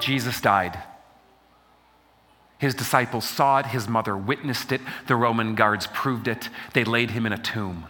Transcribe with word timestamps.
Jesus 0.00 0.40
died. 0.40 0.78
His 2.58 2.74
disciples 2.74 3.26
saw 3.26 3.58
it, 3.58 3.66
his 3.66 3.88
mother 3.88 4.16
witnessed 4.16 4.70
it, 4.70 4.82
the 5.06 5.16
Roman 5.16 5.54
guards 5.54 5.86
proved 5.86 6.28
it. 6.28 6.50
They 6.74 6.84
laid 6.84 7.10
him 7.10 7.24
in 7.24 7.32
a 7.32 7.38
tomb. 7.38 7.86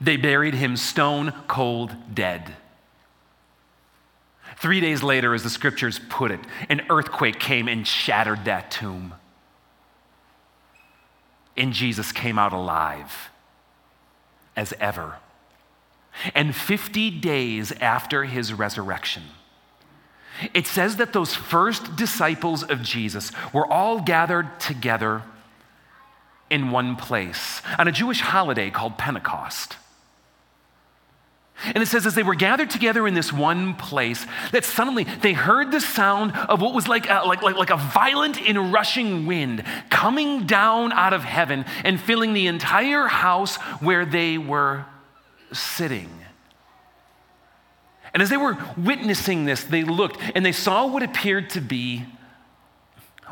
They 0.00 0.16
buried 0.16 0.54
him 0.54 0.76
stone 0.76 1.32
cold 1.48 1.94
dead. 2.14 2.54
Three 4.56 4.80
days 4.80 5.02
later, 5.02 5.34
as 5.34 5.42
the 5.42 5.50
scriptures 5.50 6.00
put 6.08 6.30
it, 6.30 6.40
an 6.68 6.82
earthquake 6.88 7.40
came 7.40 7.66
and 7.66 7.86
shattered 7.86 8.44
that 8.44 8.70
tomb. 8.70 9.14
And 11.56 11.72
Jesus 11.72 12.12
came 12.12 12.38
out 12.38 12.52
alive 12.52 13.30
as 14.56 14.72
ever. 14.78 15.16
And 16.34 16.54
50 16.54 17.10
days 17.10 17.72
after 17.72 18.24
his 18.24 18.52
resurrection, 18.52 19.24
it 20.52 20.66
says 20.66 20.96
that 20.96 21.12
those 21.12 21.34
first 21.34 21.96
disciples 21.96 22.62
of 22.62 22.82
Jesus 22.82 23.30
were 23.52 23.66
all 23.70 24.00
gathered 24.00 24.58
together 24.60 25.22
in 26.50 26.70
one 26.70 26.96
place 26.96 27.62
on 27.78 27.88
a 27.88 27.92
Jewish 27.92 28.20
holiday 28.20 28.70
called 28.70 28.98
Pentecost. 28.98 29.76
And 31.66 31.78
it 31.78 31.86
says, 31.86 32.04
as 32.04 32.14
they 32.14 32.24
were 32.24 32.34
gathered 32.34 32.68
together 32.68 33.06
in 33.06 33.14
this 33.14 33.32
one 33.32 33.74
place, 33.74 34.26
that 34.50 34.64
suddenly 34.64 35.04
they 35.04 35.32
heard 35.32 35.70
the 35.70 35.80
sound 35.80 36.32
of 36.32 36.60
what 36.60 36.74
was 36.74 36.88
like 36.88 37.08
a, 37.08 37.22
like, 37.26 37.42
like, 37.42 37.56
like 37.56 37.70
a 37.70 37.76
violent 37.76 38.40
and 38.40 38.72
rushing 38.72 39.24
wind 39.24 39.64
coming 39.88 40.46
down 40.46 40.92
out 40.92 41.12
of 41.12 41.22
heaven 41.22 41.64
and 41.84 42.00
filling 42.00 42.34
the 42.34 42.48
entire 42.48 43.06
house 43.06 43.56
where 43.80 44.04
they 44.04 44.36
were 44.36 44.84
sitting. 45.52 46.10
And 48.14 48.22
as 48.22 48.30
they 48.30 48.36
were 48.36 48.56
witnessing 48.76 49.44
this, 49.44 49.64
they 49.64 49.82
looked 49.82 50.18
and 50.36 50.46
they 50.46 50.52
saw 50.52 50.86
what 50.86 51.02
appeared 51.02 51.50
to 51.50 51.60
be 51.60 52.06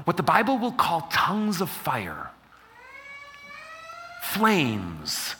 what 0.05 0.17
the 0.17 0.23
Bible 0.23 0.59
will 0.59 0.73
call 0.73 1.03
tongues 1.13 1.61
of 1.61 1.71
fire, 1.71 2.31
flames 4.23 5.37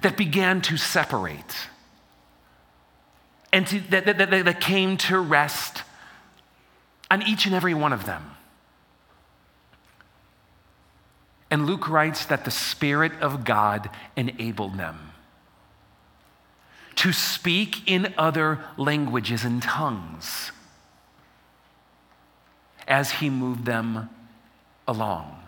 that 0.00 0.16
began 0.16 0.62
to 0.62 0.76
separate 0.76 1.68
and 3.52 3.66
to, 3.66 3.80
that, 3.90 4.06
that, 4.06 4.18
that, 4.18 4.44
that 4.44 4.60
came 4.60 4.96
to 4.96 5.18
rest 5.18 5.82
on 7.10 7.22
each 7.22 7.46
and 7.46 7.54
every 7.54 7.74
one 7.74 7.92
of 7.92 8.06
them. 8.06 8.30
And 11.50 11.66
Luke 11.66 11.88
writes 11.88 12.24
that 12.26 12.44
the 12.44 12.50
Spirit 12.50 13.12
of 13.20 13.44
God 13.44 13.90
enabled 14.16 14.78
them 14.78 15.13
to 16.96 17.12
speak 17.12 17.88
in 17.88 18.14
other 18.16 18.64
languages 18.76 19.44
and 19.44 19.62
tongues 19.62 20.52
as 22.86 23.10
he 23.12 23.30
moved 23.30 23.64
them 23.64 24.08
along. 24.86 25.40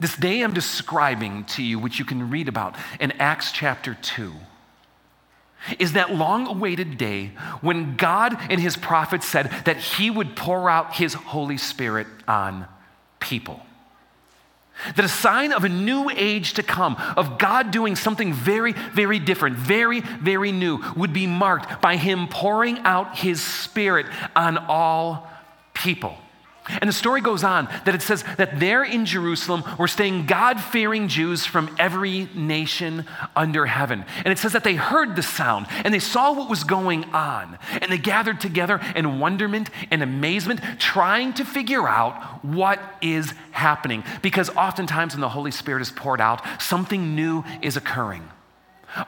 This 0.00 0.16
day 0.16 0.42
I'm 0.42 0.52
describing 0.52 1.44
to 1.44 1.62
you, 1.62 1.78
which 1.78 1.98
you 1.98 2.04
can 2.04 2.28
read 2.28 2.48
about 2.48 2.76
in 2.98 3.12
Acts 3.12 3.52
chapter 3.52 3.94
2 3.94 4.32
is 5.78 5.92
that 5.92 6.12
long 6.12 6.46
awaited 6.46 6.98
day 6.98 7.28
when 7.60 7.96
God 7.96 8.36
and 8.50 8.60
his 8.60 8.76
prophets 8.76 9.26
said 9.26 9.50
that 9.64 9.76
he 9.76 10.10
would 10.10 10.34
pour 10.34 10.68
out 10.68 10.94
his 10.94 11.14
Holy 11.14 11.56
Spirit 11.56 12.06
on 12.26 12.66
people. 13.20 13.60
That 14.96 15.04
a 15.04 15.08
sign 15.08 15.52
of 15.52 15.64
a 15.64 15.68
new 15.68 16.10
age 16.10 16.54
to 16.54 16.62
come, 16.62 16.96
of 17.16 17.38
God 17.38 17.70
doing 17.70 17.96
something 17.96 18.32
very, 18.32 18.72
very 18.72 19.18
different, 19.18 19.56
very, 19.56 20.00
very 20.00 20.52
new, 20.52 20.82
would 20.96 21.12
be 21.12 21.26
marked 21.26 21.80
by 21.80 21.96
him 21.96 22.28
pouring 22.28 22.78
out 22.80 23.16
his 23.16 23.40
Spirit 23.42 24.06
on 24.34 24.58
all 24.58 25.30
people. 25.74 26.16
And 26.68 26.88
the 26.88 26.92
story 26.92 27.20
goes 27.20 27.42
on 27.42 27.66
that 27.84 27.94
it 27.94 28.02
says 28.02 28.22
that 28.36 28.60
there 28.60 28.84
in 28.84 29.04
Jerusalem 29.04 29.64
were 29.78 29.88
staying 29.88 30.26
God 30.26 30.60
fearing 30.60 31.08
Jews 31.08 31.44
from 31.44 31.74
every 31.78 32.28
nation 32.34 33.04
under 33.34 33.66
heaven. 33.66 34.04
And 34.18 34.28
it 34.28 34.38
says 34.38 34.52
that 34.52 34.62
they 34.62 34.76
heard 34.76 35.16
the 35.16 35.22
sound 35.22 35.66
and 35.84 35.92
they 35.92 35.98
saw 35.98 36.32
what 36.32 36.48
was 36.48 36.62
going 36.62 37.04
on. 37.06 37.58
And 37.80 37.90
they 37.90 37.98
gathered 37.98 38.40
together 38.40 38.80
in 38.94 39.18
wonderment 39.18 39.70
and 39.90 40.02
amazement, 40.02 40.60
trying 40.78 41.32
to 41.34 41.44
figure 41.44 41.88
out 41.88 42.44
what 42.44 42.80
is 43.00 43.34
happening. 43.50 44.04
Because 44.22 44.48
oftentimes 44.50 45.14
when 45.14 45.20
the 45.20 45.28
Holy 45.28 45.50
Spirit 45.50 45.82
is 45.82 45.90
poured 45.90 46.20
out, 46.20 46.42
something 46.62 47.16
new 47.16 47.42
is 47.60 47.76
occurring. 47.76 48.28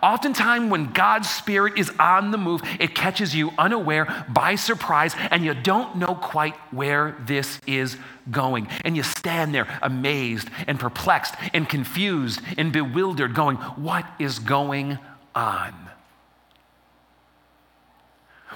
Oftentimes, 0.03 0.71
when 0.71 0.93
God's 0.93 1.29
Spirit 1.29 1.79
is 1.79 1.91
on 1.99 2.31
the 2.31 2.39
move, 2.39 2.63
it 2.81 2.95
catches 2.95 3.35
you 3.35 3.53
unaware 3.59 4.25
by 4.29 4.55
surprise, 4.55 5.15
and 5.31 5.45
you 5.45 5.55
don't 5.55 5.97
know 5.97 6.15
quite 6.15 6.57
where 6.71 7.17
this 7.27 7.61
is 7.67 7.97
going. 8.31 8.69
And 8.85 8.97
you 8.97 9.03
stand 9.03 9.55
there 9.55 9.67
amazed 9.83 10.49
and 10.67 10.81
perplexed 10.81 11.35
and 11.53 11.69
confused 11.69 12.41
and 12.57 12.73
bewildered, 12.73 13.35
going, 13.35 13.57
What 13.57 14.07
is 14.19 14.39
going 14.39 14.99
on? 15.35 15.75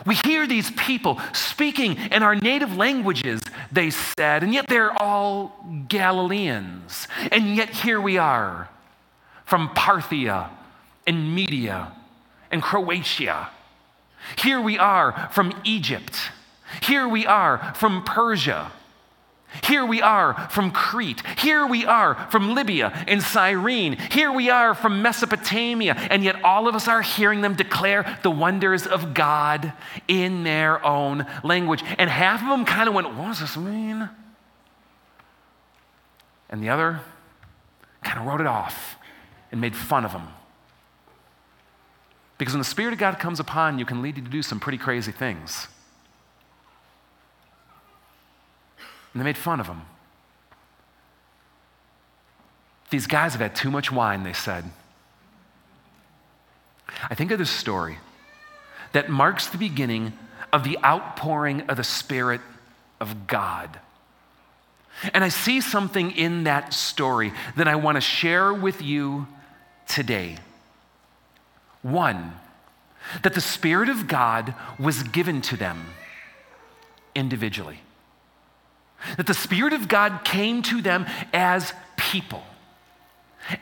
We 0.06 0.14
hear 0.14 0.46
these 0.46 0.70
people 0.70 1.20
speaking 1.32 1.96
in 1.96 2.22
our 2.22 2.36
native 2.36 2.76
languages, 2.76 3.40
they 3.72 3.90
said, 3.90 4.42
and 4.42 4.54
yet 4.54 4.66
they're 4.68 4.92
all 4.92 5.66
Galileans. 5.88 7.08
And 7.32 7.56
yet 7.56 7.70
here 7.70 8.00
we 8.00 8.16
are 8.16 8.68
from 9.44 9.70
Parthia 9.70 10.50
and 11.08 11.34
Media 11.34 11.90
and 12.52 12.62
Croatia. 12.62 13.48
Here 14.36 14.60
we 14.60 14.78
are 14.78 15.30
from 15.32 15.52
Egypt. 15.64 16.30
Here 16.82 17.08
we 17.08 17.26
are 17.26 17.72
from 17.74 18.04
Persia. 18.04 18.70
Here 19.64 19.86
we 19.86 20.02
are 20.02 20.48
from 20.50 20.70
Crete. 20.70 21.22
Here 21.38 21.66
we 21.66 21.86
are 21.86 22.14
from 22.30 22.54
Libya 22.54 22.92
and 23.08 23.22
Cyrene. 23.22 23.96
Here 24.10 24.30
we 24.30 24.50
are 24.50 24.74
from 24.74 25.00
Mesopotamia. 25.00 25.94
And 25.94 26.22
yet 26.22 26.44
all 26.44 26.68
of 26.68 26.74
us 26.74 26.86
are 26.86 27.00
hearing 27.00 27.40
them 27.40 27.54
declare 27.54 28.18
the 28.22 28.30
wonders 28.30 28.86
of 28.86 29.14
God 29.14 29.72
in 30.06 30.44
their 30.44 30.84
own 30.84 31.24
language. 31.42 31.82
And 31.96 32.10
half 32.10 32.42
of 32.42 32.50
them 32.50 32.66
kind 32.66 32.88
of 32.88 32.94
went, 32.94 33.14
What 33.16 33.28
does 33.28 33.40
this 33.40 33.56
mean? 33.56 34.10
And 36.50 36.62
the 36.62 36.68
other 36.68 37.00
kind 38.02 38.20
of 38.20 38.26
wrote 38.26 38.42
it 38.42 38.46
off 38.46 38.96
and 39.50 39.62
made 39.62 39.74
fun 39.74 40.04
of 40.04 40.12
them. 40.12 40.28
Because 42.38 42.54
when 42.54 42.60
the 42.60 42.64
Spirit 42.64 42.92
of 42.92 43.00
God 43.00 43.18
comes 43.18 43.40
upon 43.40 43.78
you, 43.78 43.84
can 43.84 44.00
lead 44.00 44.16
you 44.16 44.22
to 44.22 44.30
do 44.30 44.42
some 44.42 44.60
pretty 44.60 44.78
crazy 44.78 45.12
things. 45.12 45.66
And 49.12 49.20
they 49.20 49.24
made 49.24 49.36
fun 49.36 49.58
of 49.58 49.66
him. 49.66 49.82
These 52.90 53.06
guys 53.06 53.32
have 53.32 53.40
had 53.40 53.54
too 53.54 53.70
much 53.70 53.92
wine, 53.92 54.22
they 54.22 54.32
said. 54.32 54.64
I 57.10 57.14
think 57.14 57.30
of 57.30 57.38
this 57.38 57.50
story 57.50 57.98
that 58.92 59.10
marks 59.10 59.48
the 59.48 59.58
beginning 59.58 60.12
of 60.52 60.64
the 60.64 60.78
outpouring 60.84 61.62
of 61.62 61.76
the 61.76 61.84
Spirit 61.84 62.40
of 63.00 63.26
God. 63.26 63.80
And 65.12 65.22
I 65.22 65.28
see 65.28 65.60
something 65.60 66.12
in 66.12 66.44
that 66.44 66.72
story 66.72 67.32
that 67.56 67.68
I 67.68 67.76
want 67.76 67.96
to 67.96 68.00
share 68.00 68.54
with 68.54 68.80
you 68.80 69.26
today. 69.86 70.38
One, 71.82 72.32
that 73.22 73.34
the 73.34 73.40
Spirit 73.40 73.88
of 73.88 74.08
God 74.08 74.54
was 74.78 75.02
given 75.02 75.40
to 75.42 75.56
them 75.56 75.86
individually. 77.14 77.80
That 79.16 79.26
the 79.26 79.34
Spirit 79.34 79.72
of 79.72 79.88
God 79.88 80.24
came 80.24 80.62
to 80.62 80.82
them 80.82 81.06
as 81.32 81.72
people, 81.96 82.42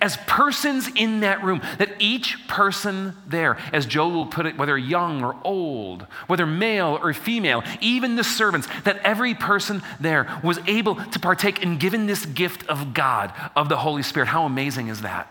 as 0.00 0.16
persons 0.27 0.88
in 0.94 1.21
that 1.21 1.44
room. 1.44 1.60
That 1.78 1.91
each 1.99 2.49
person 2.49 3.15
there, 3.27 3.59
as 3.72 3.84
Joel 3.84 4.12
will 4.12 4.27
put 4.27 4.47
it, 4.47 4.56
whether 4.56 4.78
young 4.78 5.22
or 5.22 5.37
old, 5.44 6.06
whether 6.27 6.47
male 6.47 6.98
or 7.03 7.12
female, 7.12 7.63
even 7.83 8.16
the 8.16 8.24
servants, 8.24 8.66
that 8.84 8.98
every 9.04 9.34
person 9.34 9.83
there 10.01 10.41
was 10.42 10.59
able 10.66 10.95
to 10.95 11.21
partake 11.21 11.63
and 11.63 11.78
given 11.78 12.07
this 12.07 12.24
gift 12.24 12.66
of 12.66 12.95
God, 12.95 13.33
of 13.54 13.68
the 13.68 13.77
Holy 13.77 14.03
Spirit. 14.03 14.28
How 14.28 14.47
amazing 14.47 14.89
is 14.89 15.03
that? 15.03 15.30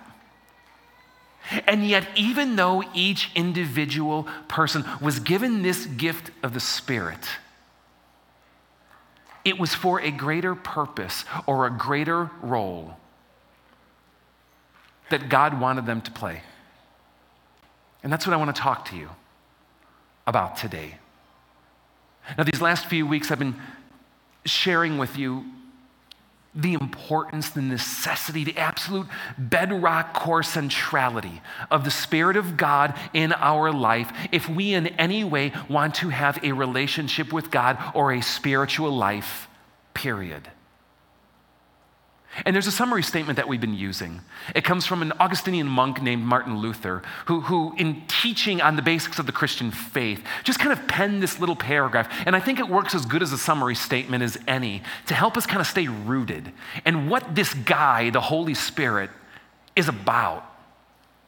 And 1.67 1.87
yet, 1.87 2.07
even 2.15 2.55
though 2.55 2.83
each 2.93 3.29
individual 3.35 4.27
person 4.47 4.83
was 5.01 5.19
given 5.19 5.61
this 5.61 5.85
gift 5.85 6.31
of 6.41 6.53
the 6.53 6.59
Spirit, 6.59 7.27
it 9.43 9.59
was 9.59 9.75
for 9.75 10.01
a 10.01 10.09
greater 10.09 10.55
purpose 10.55 11.23
or 11.45 11.67
a 11.67 11.69
greater 11.69 12.31
role 12.41 12.97
that 15.09 15.29
God 15.29 15.59
wanted 15.61 15.85
them 15.85 16.01
to 16.01 16.11
play. 16.11 16.41
And 18.03 18.11
that's 18.11 18.25
what 18.25 18.33
I 18.33 18.37
want 18.37 18.55
to 18.55 18.61
talk 18.61 18.85
to 18.89 18.95
you 18.95 19.09
about 20.25 20.57
today. 20.57 20.95
Now, 22.37 22.43
these 22.43 22.61
last 22.61 22.87
few 22.87 23.05
weeks, 23.05 23.29
I've 23.29 23.39
been 23.39 23.55
sharing 24.45 24.97
with 24.97 25.17
you 25.17 25.45
the 26.55 26.73
importance, 26.73 27.49
the 27.49 27.61
necessity, 27.61 28.43
the 28.43 28.57
absolute 28.57 29.07
bedrock 29.37 30.13
core 30.13 30.43
centrality 30.43 31.41
of 31.69 31.83
the 31.83 31.91
Spirit 31.91 32.37
of 32.37 32.55
God 32.55 32.97
in 33.13 33.33
our 33.33 33.71
life 33.71 34.11
if 34.31 34.47
we 34.47 34.73
in 34.73 34.87
any 34.87 35.23
way 35.23 35.51
want 35.69 35.95
to 35.95 36.09
have 36.09 36.41
a 36.43 36.53
relationship 36.53 37.33
with 37.33 37.51
God 37.51 37.77
or 37.93 38.13
a 38.13 38.21
spiritual 38.21 38.95
life, 38.95 39.47
period. 39.93 40.49
And 42.43 42.53
there's 42.53 42.67
a 42.67 42.71
summary 42.71 43.03
statement 43.03 43.37
that 43.37 43.47
we've 43.47 43.61
been 43.61 43.75
using. 43.75 44.19
It 44.53 44.65
comes 44.65 44.85
from 44.85 45.01
an 45.01 45.13
Augustinian 45.19 45.67
monk 45.67 46.01
named 46.01 46.23
Martin 46.23 46.57
Luther, 46.57 47.01
who, 47.27 47.41
who, 47.41 47.73
in 47.77 48.03
teaching 48.07 48.61
on 48.61 48.75
the 48.75 48.81
basics 48.81 49.19
of 49.19 49.25
the 49.25 49.31
Christian 49.31 49.71
faith, 49.71 50.21
just 50.43 50.59
kind 50.59 50.73
of 50.73 50.85
penned 50.87 51.23
this 51.23 51.39
little 51.39 51.55
paragraph. 51.55 52.11
And 52.25 52.35
I 52.35 52.41
think 52.41 52.59
it 52.59 52.67
works 52.67 52.93
as 52.93 53.05
good 53.05 53.23
as 53.23 53.31
a 53.31 53.37
summary 53.37 53.75
statement 53.75 54.21
as 54.21 54.37
any 54.47 54.83
to 55.05 55.13
help 55.13 55.37
us 55.37 55.45
kind 55.45 55.61
of 55.61 55.67
stay 55.67 55.87
rooted 55.87 56.51
in 56.85 57.07
what 57.07 57.35
this 57.35 57.53
guy, 57.53 58.09
the 58.09 58.21
Holy 58.21 58.53
Spirit, 58.53 59.09
is 59.77 59.87
about 59.87 60.43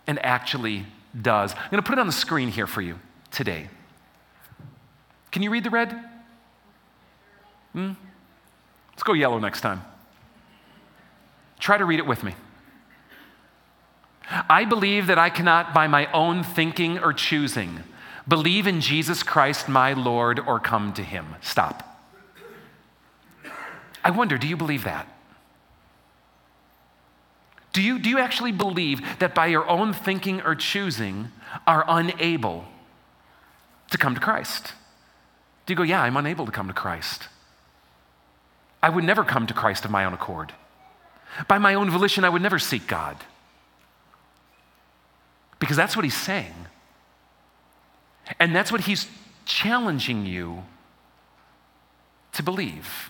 and 0.07 0.19
actually 0.25 0.86
does. 1.19 1.54
I'm 1.54 1.71
going 1.71 1.81
to 1.81 1.88
put 1.88 1.98
it 1.98 2.01
on 2.01 2.07
the 2.07 2.13
screen 2.13 2.50
here 2.50 2.68
for 2.68 2.81
you 2.81 3.00
today. 3.31 3.69
Can 5.31 5.42
you 5.42 5.51
read 5.51 5.63
the 5.63 5.69
red? 5.69 5.98
Hmm? 7.71 7.94
Let's 8.92 9.04
go 9.04 9.13
yellow 9.13 9.39
next 9.39 9.62
time. 9.62 9.83
Try 11.59 11.77
to 11.77 11.86
read 11.86 12.00
it 12.00 12.07
with 12.07 12.24
me. 12.24 12.36
I 14.30 14.65
believe 14.65 15.07
that 15.07 15.18
I 15.18 15.30
cannot, 15.30 15.74
by 15.74 15.88
my 15.88 16.12
own 16.12 16.44
thinking 16.44 17.00
or 17.00 17.13
choosing, 17.13 17.83
believe 18.27 18.68
in 18.68 18.81
Jesus 18.81 19.24
Christ, 19.24 19.69
my 19.69 19.94
Lord, 19.94 20.39
or 20.39 20.59
come 20.59 20.94
to 20.94 21.04
him. 21.04 21.36
Stop. 21.42 21.83
I 24.04 24.12
wonder, 24.12 24.38
do 24.38 24.48
you 24.48 24.57
believe 24.57 24.83
that? 24.83 25.07
Do 27.74 27.81
you, 27.81 28.00
do 28.00 28.09
you 28.09 28.19
actually 28.19 28.51
believe 28.51 29.01
that 29.19 29.36
by 29.36 29.48
your 29.48 29.68
own 29.69 29.94
thinking 29.94 30.42
or 30.42 30.56
choosing 30.56 31.31
are 31.65 31.86
unable 31.88 32.65
to 33.92 33.98
come 33.98 34.15
to 34.15 34.21
Christ? 34.21 34.74
Do 35.65 35.74
you 35.74 35.77
go, 35.77 35.83
yeah, 35.83 36.01
I'm 36.01 36.18
unable 36.18 36.45
to 36.45 36.51
come 36.51 36.68
to 36.68 36.74
Christ? 36.74 37.27
I 38.81 38.89
would 38.89 39.04
never 39.04 39.24
come 39.24 39.48
to 39.48 39.54
Christ 39.54 39.86
of 39.86 39.92
my 39.92 40.06
own 40.06 40.13
accord. 40.13 40.54
By 41.48 41.57
my 41.57 41.74
own 41.74 41.89
volition, 41.89 42.24
I 42.24 42.30
would 42.30 42.42
never 42.42 42.60
seek 42.60 42.88
God. 42.88 43.18
Because 45.60 45.78
that's 45.78 45.95
what 45.95 46.06
he's 46.06 46.18
saying. 46.18 46.54
And 48.39 48.56
that's 48.56 48.72
what 48.72 48.81
he's 48.81 49.07
challenging 49.45 50.25
you 50.25 50.63
to 52.34 52.44
believe. 52.44 53.10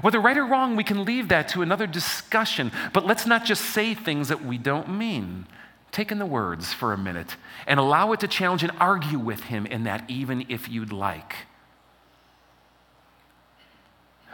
Whether 0.00 0.20
right 0.20 0.36
or 0.36 0.44
wrong, 0.44 0.76
we 0.76 0.84
can 0.84 1.04
leave 1.04 1.28
that 1.28 1.48
to 1.50 1.62
another 1.62 1.86
discussion, 1.86 2.72
but 2.92 3.06
let's 3.06 3.26
not 3.26 3.44
just 3.44 3.62
say 3.62 3.94
things 3.94 4.28
that 4.28 4.44
we 4.44 4.58
don't 4.58 4.88
mean. 4.88 5.46
Take 5.92 6.10
in 6.10 6.18
the 6.18 6.26
words 6.26 6.72
for 6.72 6.92
a 6.92 6.98
minute 6.98 7.36
and 7.66 7.78
allow 7.78 8.12
it 8.12 8.20
to 8.20 8.28
challenge 8.28 8.62
and 8.62 8.72
argue 8.80 9.18
with 9.18 9.44
him 9.44 9.66
in 9.66 9.84
that, 9.84 10.08
even 10.08 10.46
if 10.48 10.68
you'd 10.68 10.92
like. 10.92 11.36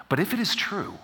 But 0.08 0.18
if 0.18 0.32
it 0.32 0.40
is 0.40 0.54
true, 0.54 0.94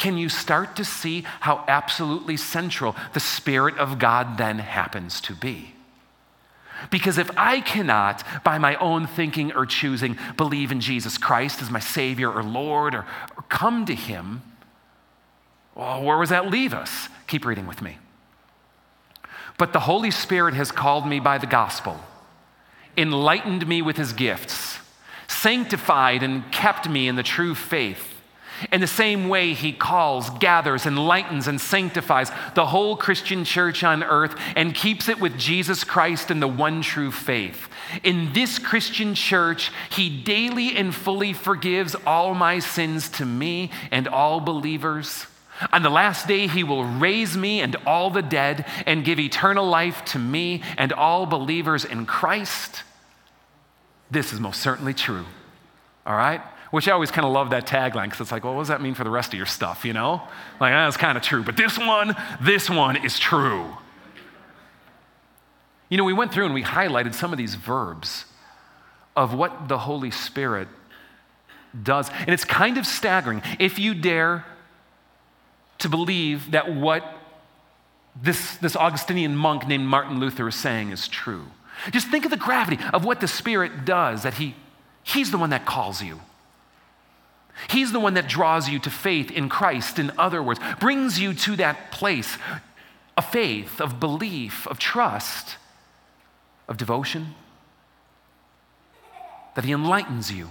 can 0.00 0.16
you 0.16 0.30
start 0.30 0.76
to 0.76 0.84
see 0.84 1.26
how 1.40 1.62
absolutely 1.68 2.38
central 2.38 2.96
the 3.12 3.20
Spirit 3.20 3.76
of 3.76 3.98
God 3.98 4.38
then 4.38 4.58
happens 4.58 5.20
to 5.20 5.34
be? 5.34 5.74
Because 6.90 7.18
if 7.18 7.30
I 7.36 7.60
cannot, 7.60 8.24
by 8.42 8.56
my 8.56 8.76
own 8.76 9.06
thinking 9.06 9.52
or 9.52 9.66
choosing, 9.66 10.16
believe 10.38 10.72
in 10.72 10.80
Jesus 10.80 11.18
Christ 11.18 11.60
as 11.60 11.70
my 11.70 11.80
Savior 11.80 12.32
or 12.32 12.42
Lord 12.42 12.94
or, 12.94 13.04
or 13.36 13.42
come 13.50 13.84
to 13.84 13.94
Him, 13.94 14.40
well, 15.74 16.02
where 16.02 16.18
does 16.18 16.30
that 16.30 16.50
leave 16.50 16.72
us? 16.72 17.10
Keep 17.26 17.44
reading 17.44 17.66
with 17.66 17.82
me. 17.82 17.98
But 19.58 19.74
the 19.74 19.80
Holy 19.80 20.10
Spirit 20.10 20.54
has 20.54 20.72
called 20.72 21.06
me 21.06 21.20
by 21.20 21.36
the 21.36 21.46
gospel, 21.46 22.00
enlightened 22.96 23.66
me 23.66 23.82
with 23.82 23.98
His 23.98 24.14
gifts, 24.14 24.78
sanctified 25.28 26.22
and 26.22 26.50
kept 26.50 26.88
me 26.88 27.06
in 27.06 27.16
the 27.16 27.22
true 27.22 27.54
faith 27.54 28.19
in 28.72 28.80
the 28.80 28.86
same 28.86 29.28
way, 29.28 29.54
he 29.54 29.72
calls, 29.72 30.30
gathers, 30.38 30.86
enlightens, 30.86 31.48
and 31.48 31.60
sanctifies 31.60 32.30
the 32.54 32.66
whole 32.66 32.96
Christian 32.96 33.44
church 33.44 33.82
on 33.82 34.02
earth 34.02 34.34
and 34.56 34.74
keeps 34.74 35.08
it 35.08 35.20
with 35.20 35.38
Jesus 35.38 35.84
Christ 35.84 36.30
and 36.30 36.42
the 36.42 36.48
one 36.48 36.82
true 36.82 37.10
faith. 37.10 37.68
In 38.02 38.32
this 38.32 38.58
Christian 38.58 39.14
church, 39.14 39.70
he 39.90 40.22
daily 40.22 40.76
and 40.76 40.94
fully 40.94 41.32
forgives 41.32 41.96
all 42.06 42.34
my 42.34 42.58
sins 42.58 43.08
to 43.10 43.24
me 43.24 43.70
and 43.90 44.06
all 44.06 44.40
believers. 44.40 45.26
On 45.72 45.82
the 45.82 45.90
last 45.90 46.26
day, 46.26 46.46
he 46.46 46.64
will 46.64 46.84
raise 46.84 47.36
me 47.36 47.60
and 47.60 47.76
all 47.86 48.10
the 48.10 48.22
dead 48.22 48.66
and 48.86 49.04
give 49.04 49.18
eternal 49.18 49.66
life 49.66 50.04
to 50.06 50.18
me 50.18 50.62
and 50.78 50.92
all 50.92 51.26
believers 51.26 51.84
in 51.84 52.06
Christ. 52.06 52.82
This 54.10 54.32
is 54.32 54.40
most 54.40 54.60
certainly 54.60 54.94
true. 54.94 55.26
All 56.06 56.16
right? 56.16 56.40
Which 56.70 56.86
I 56.86 56.92
always 56.92 57.10
kind 57.10 57.26
of 57.26 57.32
love 57.32 57.50
that 57.50 57.66
tagline 57.66 58.04
because 58.04 58.20
it's 58.20 58.32
like, 58.32 58.44
well, 58.44 58.54
what 58.54 58.60
does 58.60 58.68
that 58.68 58.80
mean 58.80 58.94
for 58.94 59.02
the 59.02 59.10
rest 59.10 59.32
of 59.32 59.36
your 59.36 59.46
stuff, 59.46 59.84
you 59.84 59.92
know? 59.92 60.22
Like, 60.60 60.72
that's 60.72 60.96
kind 60.96 61.18
of 61.18 61.24
true. 61.24 61.42
But 61.42 61.56
this 61.56 61.76
one, 61.78 62.14
this 62.40 62.70
one 62.70 62.96
is 62.96 63.18
true. 63.18 63.66
You 65.88 65.96
know, 65.96 66.04
we 66.04 66.12
went 66.12 66.32
through 66.32 66.44
and 66.44 66.54
we 66.54 66.62
highlighted 66.62 67.14
some 67.14 67.32
of 67.32 67.38
these 67.38 67.56
verbs 67.56 68.24
of 69.16 69.34
what 69.34 69.66
the 69.68 69.78
Holy 69.78 70.12
Spirit 70.12 70.68
does. 71.82 72.08
And 72.10 72.30
it's 72.30 72.44
kind 72.44 72.78
of 72.78 72.86
staggering 72.86 73.42
if 73.58 73.78
you 73.78 73.94
dare 73.94 74.44
to 75.78 75.88
believe 75.88 76.52
that 76.52 76.72
what 76.72 77.04
this, 78.20 78.56
this 78.58 78.76
Augustinian 78.76 79.34
monk 79.34 79.66
named 79.66 79.86
Martin 79.86 80.20
Luther 80.20 80.46
is 80.48 80.54
saying 80.54 80.90
is 80.90 81.08
true. 81.08 81.46
Just 81.90 82.08
think 82.08 82.24
of 82.24 82.30
the 82.30 82.36
gravity 82.36 82.78
of 82.92 83.04
what 83.04 83.20
the 83.20 83.28
Spirit 83.28 83.84
does, 83.84 84.22
that 84.22 84.34
he, 84.34 84.54
He's 85.02 85.30
the 85.30 85.38
one 85.38 85.50
that 85.50 85.64
calls 85.66 86.02
you. 86.02 86.20
He's 87.68 87.92
the 87.92 88.00
one 88.00 88.14
that 88.14 88.28
draws 88.28 88.68
you 88.68 88.78
to 88.80 88.90
faith 88.90 89.30
in 89.30 89.48
Christ, 89.48 89.98
in 89.98 90.12
other 90.18 90.42
words, 90.42 90.60
brings 90.78 91.18
you 91.18 91.34
to 91.34 91.56
that 91.56 91.90
place 91.92 92.38
of 93.16 93.26
faith, 93.26 93.80
of 93.80 94.00
belief, 94.00 94.66
of 94.66 94.78
trust, 94.78 95.56
of 96.68 96.76
devotion. 96.76 97.34
That 99.54 99.64
He 99.64 99.72
enlightens 99.72 100.32
you, 100.32 100.50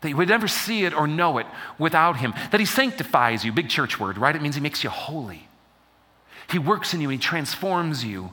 that 0.00 0.08
you 0.08 0.16
would 0.16 0.28
never 0.28 0.48
see 0.48 0.84
it 0.84 0.94
or 0.94 1.06
know 1.06 1.38
it 1.38 1.46
without 1.78 2.16
Him, 2.16 2.34
that 2.50 2.60
He 2.60 2.66
sanctifies 2.66 3.44
you, 3.44 3.52
big 3.52 3.68
church 3.68 4.00
word, 4.00 4.18
right? 4.18 4.34
It 4.34 4.42
means 4.42 4.54
He 4.54 4.60
makes 4.60 4.82
you 4.82 4.90
holy. 4.90 5.48
He 6.50 6.58
works 6.58 6.94
in 6.94 7.00
you, 7.00 7.08
He 7.08 7.18
transforms 7.18 8.04
you 8.04 8.32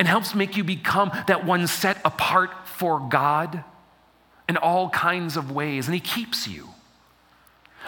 and 0.00 0.08
helps 0.08 0.34
make 0.34 0.56
you 0.56 0.64
become 0.64 1.10
that 1.26 1.44
one 1.44 1.66
set 1.66 1.98
apart 2.06 2.50
for 2.66 2.98
God 2.98 3.62
in 4.50 4.56
all 4.56 4.90
kinds 4.90 5.36
of 5.36 5.52
ways, 5.52 5.86
and 5.86 5.94
He 5.94 6.00
keeps 6.00 6.48
you. 6.48 6.70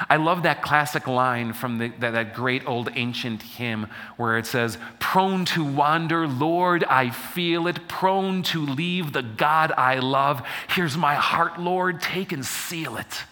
I 0.08 0.14
love 0.14 0.44
that 0.44 0.62
classic 0.62 1.08
line 1.08 1.54
from 1.54 1.78
the, 1.78 1.88
that, 1.98 2.12
that, 2.12 2.34
great 2.34 2.64
old 2.68 2.88
ancient 2.94 3.42
hymn 3.42 3.88
where 4.16 4.38
it 4.38 4.46
says, 4.46 4.78
Prone 5.00 5.44
to 5.46 5.64
wander, 5.64 6.28
Lord, 6.28 6.84
I 6.84 7.10
feel 7.10 7.66
it. 7.66 7.88
Prone 7.88 8.44
to 8.44 8.64
leave 8.64 9.12
the 9.12 9.22
God 9.22 9.72
I 9.72 9.98
love. 9.98 10.46
Here's 10.68 10.96
my 10.96 11.16
heart, 11.16 11.60
Lord, 11.60 12.00
take 12.00 12.30
and 12.30 12.46
seal 12.46 12.96
it. 12.96 13.24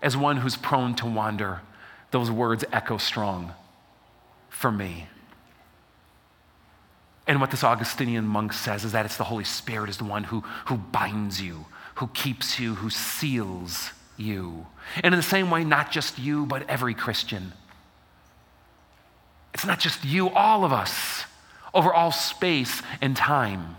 As 0.00 0.16
one 0.16 0.36
who's 0.36 0.56
prone 0.56 0.94
to 0.94 1.06
wander, 1.06 1.62
those 2.12 2.30
words 2.30 2.64
echo 2.70 2.96
strong 2.96 3.52
for 4.50 4.70
me. 4.70 5.08
And 7.30 7.40
what 7.40 7.52
this 7.52 7.62
Augustinian 7.62 8.26
monk 8.26 8.52
says 8.52 8.84
is 8.84 8.90
that 8.90 9.06
it's 9.06 9.16
the 9.16 9.22
Holy 9.22 9.44
Spirit 9.44 9.88
is 9.88 9.98
the 9.98 10.04
one 10.04 10.24
who, 10.24 10.40
who 10.64 10.76
binds 10.76 11.40
you, 11.40 11.66
who 11.94 12.08
keeps 12.08 12.58
you, 12.58 12.74
who 12.74 12.90
seals 12.90 13.92
you. 14.16 14.66
And 15.04 15.14
in 15.14 15.16
the 15.16 15.22
same 15.22 15.48
way, 15.48 15.62
not 15.62 15.92
just 15.92 16.18
you, 16.18 16.44
but 16.44 16.68
every 16.68 16.92
Christian. 16.92 17.52
It's 19.54 19.64
not 19.64 19.78
just 19.78 20.04
you, 20.04 20.28
all 20.30 20.64
of 20.64 20.72
us, 20.72 21.22
over 21.72 21.94
all 21.94 22.10
space 22.10 22.82
and 23.00 23.16
time, 23.16 23.76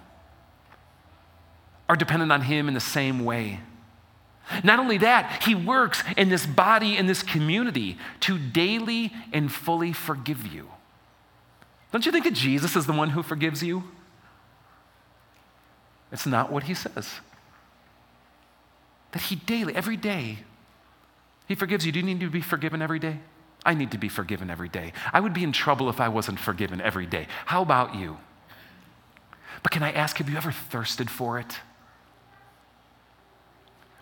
are 1.90 1.98
dependent 1.98 2.32
on 2.32 2.44
Him 2.44 2.70
in 2.70 2.74
the 2.74 2.80
same 2.80 3.26
way. 3.26 3.60
Not 4.64 4.80
only 4.80 5.00
that, 5.00 5.44
He 5.44 5.56
works 5.56 6.06
in 6.16 6.30
this 6.30 6.46
body, 6.46 6.96
in 6.96 7.06
this 7.06 7.22
community, 7.22 7.98
to 8.22 8.40
daily 8.40 9.12
and 9.34 9.52
fully 9.52 9.92
forgive 9.92 10.48
you. 10.48 10.70
Don't 11.92 12.06
you 12.06 12.12
think 12.12 12.24
that 12.24 12.34
Jesus 12.34 12.76
is 12.76 12.86
the 12.86 12.94
one 12.94 13.10
who 13.10 13.22
forgives 13.22 13.62
you? 13.62 13.84
It's 16.12 16.26
not 16.26 16.52
what 16.52 16.64
he 16.64 16.74
says. 16.74 17.20
That 19.12 19.24
he 19.24 19.36
daily, 19.36 19.76
every 19.76 19.98
day, 19.98 20.40
he 21.48 21.56
forgives 21.56 21.86
you. 21.86 21.92
Do 21.92 22.00
you 22.00 22.06
need 22.06 22.20
to 22.22 22.30
be 22.30 22.42
forgiven 22.42 22.82
every 22.82 23.00
day? 23.00 23.20
I 23.66 23.74
need 23.74 23.92
to 23.92 23.98
be 23.98 24.10
forgiven 24.10 24.50
every 24.50 24.70
day. 24.70 24.94
I 25.14 25.20
would 25.20 25.34
be 25.34 25.44
in 25.44 25.52
trouble 25.52 25.90
if 25.90 26.00
I 26.00 26.08
wasn't 26.08 26.40
forgiven 26.40 26.82
every 26.82 27.06
day. 27.06 27.28
How 27.46 27.62
about 27.62 27.96
you? 27.96 28.18
But 29.64 29.72
can 29.72 29.84
I 29.84 29.92
ask, 29.92 30.18
have 30.18 30.30
you 30.30 30.38
ever 30.38 30.52
thirsted 30.52 31.10
for 31.10 31.40
it? 31.40 31.60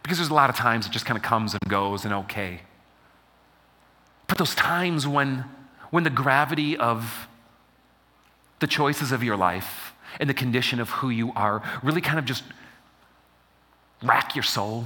Because 0.03 0.17
there's 0.17 0.29
a 0.29 0.33
lot 0.33 0.49
of 0.49 0.55
times 0.55 0.85
it 0.85 0.91
just 0.91 1.05
kind 1.05 1.17
of 1.17 1.23
comes 1.23 1.53
and 1.53 1.61
goes 1.69 2.05
and 2.05 2.13
okay. 2.13 2.61
But 4.27 4.37
those 4.37 4.55
times 4.55 5.07
when, 5.07 5.43
when 5.89 6.03
the 6.03 6.09
gravity 6.09 6.77
of 6.77 7.27
the 8.59 8.67
choices 8.67 9.11
of 9.11 9.23
your 9.23 9.37
life 9.37 9.93
and 10.19 10.29
the 10.29 10.33
condition 10.33 10.79
of 10.79 10.89
who 10.89 11.09
you 11.09 11.31
are 11.35 11.61
really 11.83 12.01
kind 12.01 12.19
of 12.19 12.25
just 12.25 12.43
rack 14.01 14.35
your 14.35 14.43
soul 14.43 14.85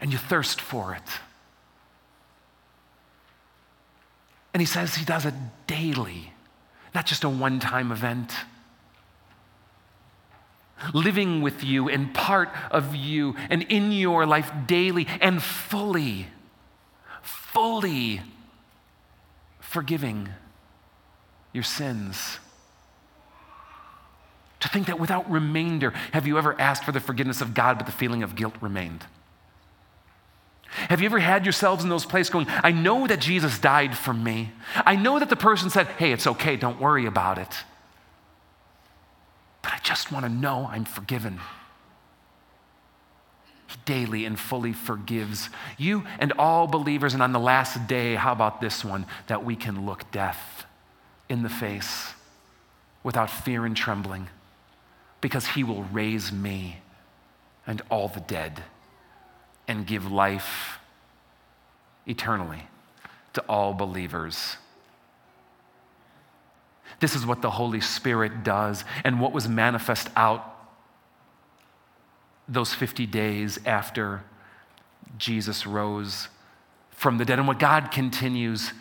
and 0.00 0.12
you 0.12 0.18
thirst 0.18 0.60
for 0.60 0.94
it. 0.94 1.02
And 4.54 4.60
he 4.60 4.66
says 4.66 4.94
he 4.94 5.04
does 5.04 5.24
it 5.24 5.34
daily, 5.66 6.32
not 6.94 7.06
just 7.06 7.24
a 7.24 7.28
one 7.28 7.60
time 7.60 7.92
event. 7.92 8.32
Living 10.94 11.42
with 11.42 11.64
you 11.64 11.88
and 11.88 12.14
part 12.14 12.48
of 12.70 12.94
you 12.94 13.34
and 13.50 13.62
in 13.64 13.90
your 13.90 14.26
life 14.26 14.52
daily 14.66 15.08
and 15.20 15.42
fully, 15.42 16.28
fully 17.20 18.20
forgiving 19.58 20.28
your 21.52 21.64
sins. 21.64 22.38
To 24.60 24.68
think 24.68 24.86
that 24.86 24.98
without 24.98 25.30
remainder, 25.30 25.90
have 26.12 26.26
you 26.26 26.36
ever 26.38 26.60
asked 26.60 26.84
for 26.84 26.92
the 26.92 27.00
forgiveness 27.00 27.40
of 27.40 27.54
God, 27.54 27.78
but 27.78 27.86
the 27.86 27.92
feeling 27.92 28.22
of 28.22 28.34
guilt 28.34 28.54
remained? 28.60 29.04
Have 30.70 31.00
you 31.00 31.06
ever 31.06 31.18
had 31.18 31.44
yourselves 31.44 31.82
in 31.82 31.90
those 31.90 32.04
places 32.04 32.30
going, 32.30 32.46
I 32.48 32.72
know 32.72 33.06
that 33.06 33.20
Jesus 33.20 33.58
died 33.58 33.96
for 33.96 34.12
me. 34.12 34.52
I 34.74 34.96
know 34.96 35.18
that 35.18 35.30
the 35.30 35.36
person 35.36 35.70
said, 35.70 35.86
hey, 35.86 36.12
it's 36.12 36.26
okay, 36.26 36.56
don't 36.56 36.80
worry 36.80 37.06
about 37.06 37.38
it. 37.38 37.54
But 39.62 39.72
I 39.72 39.78
just 39.82 40.12
want 40.12 40.26
to 40.26 40.30
know 40.30 40.68
I'm 40.70 40.84
forgiven. 40.84 41.40
He 43.66 43.76
daily 43.84 44.24
and 44.24 44.38
fully 44.38 44.72
forgives 44.72 45.50
you 45.76 46.04
and 46.18 46.32
all 46.38 46.66
believers. 46.66 47.14
And 47.14 47.22
on 47.22 47.32
the 47.32 47.40
last 47.40 47.86
day, 47.86 48.14
how 48.14 48.32
about 48.32 48.60
this 48.60 48.84
one? 48.84 49.06
That 49.26 49.44
we 49.44 49.56
can 49.56 49.86
look 49.86 50.10
death 50.10 50.64
in 51.28 51.42
the 51.42 51.48
face 51.48 52.14
without 53.02 53.30
fear 53.30 53.64
and 53.64 53.76
trembling 53.76 54.28
because 55.20 55.48
he 55.48 55.64
will 55.64 55.82
raise 55.84 56.32
me 56.32 56.78
and 57.66 57.82
all 57.90 58.08
the 58.08 58.20
dead 58.20 58.62
and 59.66 59.86
give 59.86 60.10
life 60.10 60.78
eternally 62.06 62.68
to 63.34 63.42
all 63.42 63.74
believers. 63.74 64.56
This 67.00 67.14
is 67.14 67.26
what 67.26 67.42
the 67.42 67.50
Holy 67.50 67.80
Spirit 67.80 68.42
does 68.42 68.84
and 69.04 69.20
what 69.20 69.32
was 69.32 69.48
manifest 69.48 70.08
out 70.16 70.54
those 72.48 72.72
50 72.72 73.06
days 73.06 73.58
after 73.66 74.22
Jesus 75.18 75.66
rose 75.66 76.28
from 76.90 77.18
the 77.18 77.24
dead 77.24 77.38
and 77.38 77.46
what 77.46 77.58
God 77.58 77.90
continues 77.90 78.72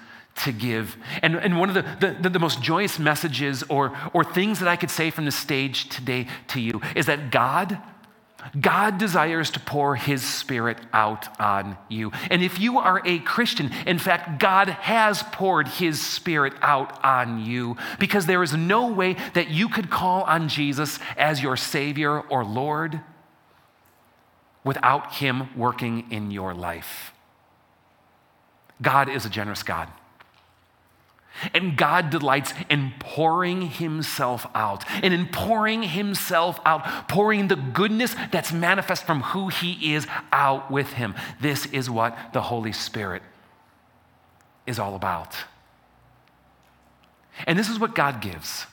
to 0.43 0.51
give. 0.51 0.97
And, 1.21 1.35
and 1.35 1.59
one 1.59 1.69
of 1.69 1.75
the, 1.75 2.15
the, 2.21 2.29
the, 2.29 2.39
most 2.39 2.61
joyous 2.61 2.99
messages 2.99 3.63
or, 3.63 3.97
or 4.13 4.23
things 4.23 4.59
that 4.59 4.67
I 4.67 4.75
could 4.75 4.91
say 4.91 5.09
from 5.09 5.25
the 5.25 5.31
stage 5.31 5.89
today 5.89 6.27
to 6.49 6.59
you 6.59 6.81
is 6.95 7.07
that 7.07 7.31
God 7.31 7.81
God 8.61 8.97
desires 8.97 9.49
to 9.51 9.59
pour 9.59 9.95
His 9.95 10.23
Spirit 10.23 10.77
out 10.93 11.39
on 11.39 11.77
you. 11.89 12.11
And 12.29 12.41
if 12.41 12.59
you 12.59 12.79
are 12.79 13.01
a 13.03 13.19
Christian, 13.19 13.71
in 13.85 13.99
fact, 13.99 14.39
God 14.39 14.69
has 14.69 15.23
poured 15.31 15.67
His 15.67 15.99
Spirit 15.99 16.53
out 16.61 17.03
on 17.03 17.43
you 17.43 17.75
because 17.99 18.25
there 18.25 18.43
is 18.43 18.53
no 18.53 18.87
way 18.91 19.15
that 19.33 19.49
you 19.49 19.67
could 19.67 19.89
call 19.89 20.23
on 20.23 20.49
Jesus 20.49 20.99
as 21.17 21.41
your 21.41 21.57
Savior 21.57 22.21
or 22.21 22.45
Lord 22.45 23.01
without 24.63 25.15
Him 25.15 25.49
working 25.55 26.09
in 26.11 26.31
your 26.31 26.53
life. 26.53 27.11
God 28.81 29.09
is 29.09 29.25
a 29.25 29.29
generous 29.29 29.63
God. 29.63 29.89
And 31.53 31.77
God 31.77 32.09
delights 32.09 32.53
in 32.69 32.93
pouring 32.99 33.61
Himself 33.61 34.47
out 34.55 34.83
and 35.03 35.13
in 35.13 35.27
pouring 35.27 35.83
Himself 35.83 36.59
out, 36.65 37.07
pouring 37.07 37.47
the 37.47 37.55
goodness 37.55 38.15
that's 38.31 38.51
manifest 38.51 39.05
from 39.05 39.21
who 39.21 39.49
He 39.49 39.93
is 39.93 40.07
out 40.31 40.71
with 40.71 40.93
Him. 40.93 41.15
This 41.39 41.65
is 41.67 41.89
what 41.89 42.17
the 42.33 42.41
Holy 42.41 42.71
Spirit 42.71 43.21
is 44.65 44.79
all 44.79 44.95
about. 44.95 45.35
And 47.45 47.57
this 47.57 47.69
is 47.69 47.79
what 47.79 47.93
God 47.93 48.21
gives 48.21 48.65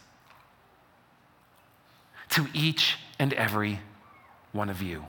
to 2.30 2.46
each 2.54 2.96
and 3.18 3.32
every 3.34 3.80
one 4.52 4.70
of 4.70 4.80
you. 4.80 5.04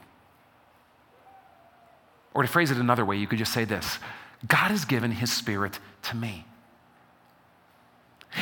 Or 2.34 2.42
to 2.42 2.48
phrase 2.48 2.70
it 2.70 2.78
another 2.78 3.06
way, 3.06 3.16
you 3.16 3.28
could 3.28 3.40
just 3.40 3.54
say 3.54 3.64
this 3.64 3.98
God 4.46 4.70
has 4.70 4.86
given 4.86 5.12
His 5.12 5.32
Spirit 5.32 5.80
to 6.04 6.16
me. 6.16 6.46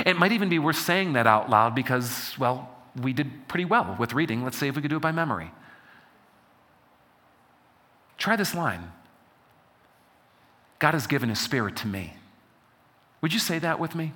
It 0.06 0.18
might 0.18 0.32
even 0.32 0.50
be 0.50 0.60
worth 0.60 0.78
saying 0.78 1.14
that 1.14 1.28
out 1.28 1.50
loud 1.50 1.76
because, 1.76 2.36
well, 2.40 2.70
we 3.02 3.14
did 3.14 3.48
pretty 3.48 3.66
well 3.66 3.96
with 4.00 4.14
reading. 4.14 4.44
Let's 4.44 4.58
see 4.58 4.68
if 4.68 4.76
we 4.76 4.82
could 4.82 4.90
do 4.90 4.98
it 4.98 5.02
by 5.02 5.12
memory. 5.12 5.52
Try 8.18 8.36
this 8.36 8.56
line 8.56 8.92
God 10.80 10.94
has 10.94 11.08
given 11.08 11.30
his 11.30 11.40
spirit 11.40 11.76
to 11.78 11.88
me. 11.88 12.14
Would 13.22 13.34
you 13.34 13.40
say 13.40 13.60
that 13.60 13.80
with 13.80 13.96
me? 13.96 14.12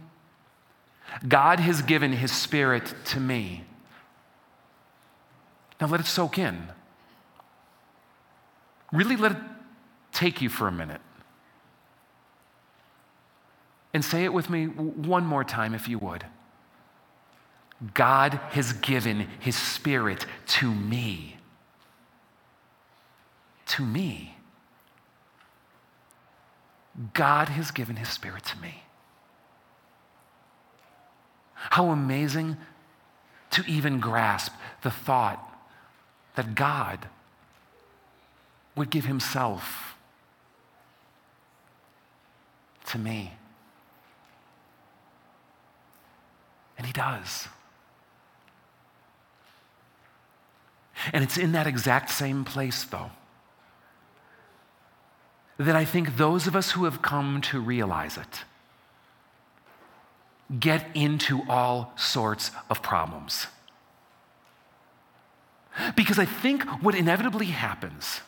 God 1.28 1.60
has 1.62 1.82
given 1.82 2.12
his 2.12 2.32
spirit 2.32 2.94
to 3.06 3.20
me. 3.20 3.64
Now 5.80 5.88
let 5.88 6.00
it 6.00 6.08
soak 6.08 6.38
in. 6.38 6.68
Really 8.92 9.16
let 9.16 9.34
it 9.34 9.38
take 10.12 10.42
you 10.42 10.50
for 10.50 10.68
a 10.68 10.72
minute. 10.72 11.02
And 13.98 14.06
say 14.06 14.25
it 14.25 14.32
with 14.32 14.48
me 14.48 14.66
one 14.66 15.25
more 15.25 15.44
time, 15.44 15.74
if 15.74 15.89
you 15.89 15.98
would. 15.98 16.24
God 17.96 18.34
has 18.51 18.74
given 18.74 19.27
his 19.39 19.56
spirit 19.56 20.24
to 20.60 20.72
me. 20.72 21.38
To 23.70 23.84
me. 23.84 24.38
God 27.16 27.50
has 27.50 27.72
given 27.72 27.96
his 27.96 28.10
spirit 28.10 28.46
to 28.46 28.60
me. 28.60 28.84
How 31.56 31.89
amazing 31.89 32.58
to 33.50 33.63
even 33.66 34.00
grasp 34.00 34.54
the 34.84 34.92
thought 34.92 35.44
that 36.36 36.54
God 36.54 37.08
would 38.75 38.92
give 38.92 39.06
himself 39.06 39.96
to 42.86 43.00
me. 43.00 43.34
And 46.78 46.86
he 46.86 46.94
does. 46.94 47.48
And 51.14 51.24
it's 51.24 51.38
in 51.38 51.52
that 51.54 51.68
exact 51.68 52.10
same 52.10 52.44
place, 52.44 52.84
though, 52.84 53.12
that 55.58 55.76
I 55.76 55.86
think 55.86 56.18
those 56.18 56.48
of 56.48 56.56
us 56.56 56.72
who 56.72 56.86
have 56.86 57.02
come 57.02 57.42
to 57.42 57.60
realize 57.60 58.18
it 58.18 58.44
get 60.60 60.88
into 60.94 61.42
all 61.50 61.94
sorts 61.96 62.52
of 62.70 62.82
problems. 62.82 63.48
Because 65.96 66.18
I 66.18 66.26
think 66.26 66.64
what 66.82 66.96
inevitably 66.96 67.48
happens 67.48 68.22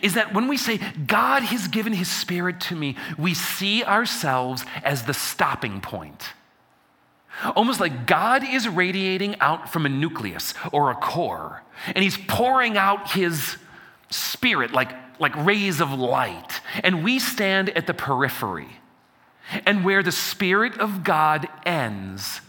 is 0.00 0.14
that 0.14 0.32
when 0.32 0.48
we 0.48 0.56
say, 0.56 0.78
God 1.06 1.42
has 1.42 1.66
given 1.68 1.92
his 1.92 2.08
spirit 2.08 2.60
to 2.62 2.76
me, 2.76 2.96
we 3.18 3.34
see 3.34 3.82
ourselves 3.82 4.64
as 4.84 5.04
the 5.04 5.14
stopping 5.14 5.80
point 5.80 6.32
Almost 7.56 7.80
like 7.80 8.06
God 8.06 8.44
is 8.44 8.68
radiating 8.68 9.36
out 9.40 9.72
from 9.72 9.86
a 9.86 9.88
nucleus 9.88 10.54
or 10.70 10.90
a 10.90 10.94
core, 10.94 11.62
and 11.86 12.02
He's 12.02 12.16
pouring 12.16 12.76
out 12.76 13.12
His 13.12 13.56
spirit 14.10 14.72
like, 14.72 14.92
like 15.18 15.34
rays 15.44 15.80
of 15.80 15.92
light. 15.92 16.60
And 16.82 17.02
we 17.02 17.18
stand 17.18 17.70
at 17.70 17.86
the 17.86 17.94
periphery. 17.94 18.68
And 19.66 19.84
where 19.84 20.02
the 20.02 20.12
Spirit 20.12 20.78
of 20.78 21.04
God 21.04 21.48
ends 21.66 22.40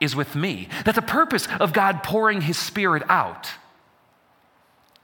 is 0.00 0.16
with 0.16 0.34
me. 0.34 0.68
That 0.84 0.94
the 0.94 1.02
purpose 1.02 1.46
of 1.60 1.72
God 1.72 2.02
pouring 2.02 2.42
His 2.42 2.58
Spirit 2.58 3.02
out 3.08 3.50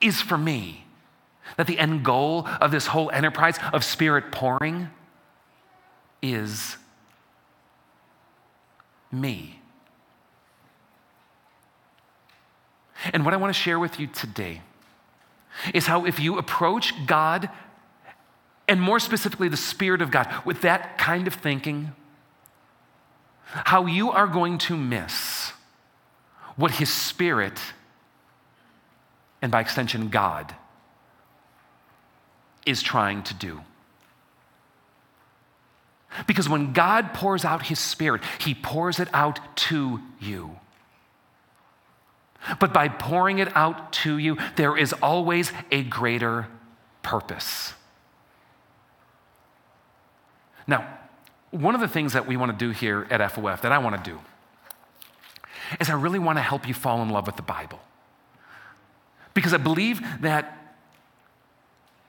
is 0.00 0.20
for 0.20 0.38
me. 0.38 0.84
That 1.56 1.66
the 1.66 1.78
end 1.78 2.04
goal 2.04 2.48
of 2.60 2.70
this 2.70 2.88
whole 2.88 3.10
enterprise 3.10 3.58
of 3.72 3.84
Spirit 3.84 4.32
pouring 4.32 4.90
is 6.22 6.76
me. 9.12 9.60
And 13.12 13.24
what 13.24 13.34
I 13.34 13.36
want 13.36 13.54
to 13.54 13.60
share 13.60 13.78
with 13.78 14.00
you 14.00 14.06
today 14.06 14.62
is 15.74 15.86
how 15.86 16.06
if 16.06 16.18
you 16.18 16.38
approach 16.38 16.94
God, 17.06 17.50
and 18.66 18.80
more 18.80 18.98
specifically 18.98 19.48
the 19.48 19.56
Spirit 19.56 20.00
of 20.00 20.10
God, 20.10 20.32
with 20.44 20.62
that 20.62 20.98
kind 20.98 21.26
of 21.26 21.34
thinking, 21.34 21.92
how 23.44 23.86
you 23.86 24.10
are 24.10 24.26
going 24.26 24.56
to 24.58 24.76
miss 24.76 25.52
what 26.56 26.72
His 26.72 26.88
Spirit 26.88 27.58
and 29.42 29.50
by 29.50 29.60
extension, 29.60 30.08
God, 30.08 30.54
is 32.64 32.80
trying 32.80 33.24
to 33.24 33.34
do. 33.34 33.60
Because 36.26 36.48
when 36.48 36.72
God 36.72 37.14
pours 37.14 37.44
out 37.44 37.66
His 37.66 37.78
Spirit, 37.78 38.22
He 38.38 38.54
pours 38.54 39.00
it 39.00 39.08
out 39.12 39.40
to 39.56 40.00
you. 40.20 40.58
But 42.58 42.74
by 42.74 42.88
pouring 42.88 43.38
it 43.38 43.54
out 43.56 43.92
to 43.94 44.18
you, 44.18 44.36
there 44.56 44.76
is 44.76 44.92
always 44.94 45.52
a 45.70 45.82
greater 45.82 46.48
purpose. 47.02 47.74
Now, 50.66 50.98
one 51.50 51.74
of 51.74 51.80
the 51.80 51.88
things 51.88 52.14
that 52.14 52.26
we 52.26 52.36
want 52.36 52.56
to 52.56 52.64
do 52.64 52.70
here 52.72 53.06
at 53.10 53.20
FOF, 53.32 53.62
that 53.62 53.72
I 53.72 53.78
want 53.78 54.02
to 54.02 54.10
do, 54.10 54.18
is 55.80 55.88
I 55.88 55.94
really 55.94 56.18
want 56.18 56.38
to 56.38 56.42
help 56.42 56.66
you 56.66 56.74
fall 56.74 57.02
in 57.02 57.10
love 57.10 57.26
with 57.26 57.36
the 57.36 57.42
Bible. 57.42 57.80
Because 59.34 59.54
I 59.54 59.58
believe 59.58 60.00
that 60.20 60.58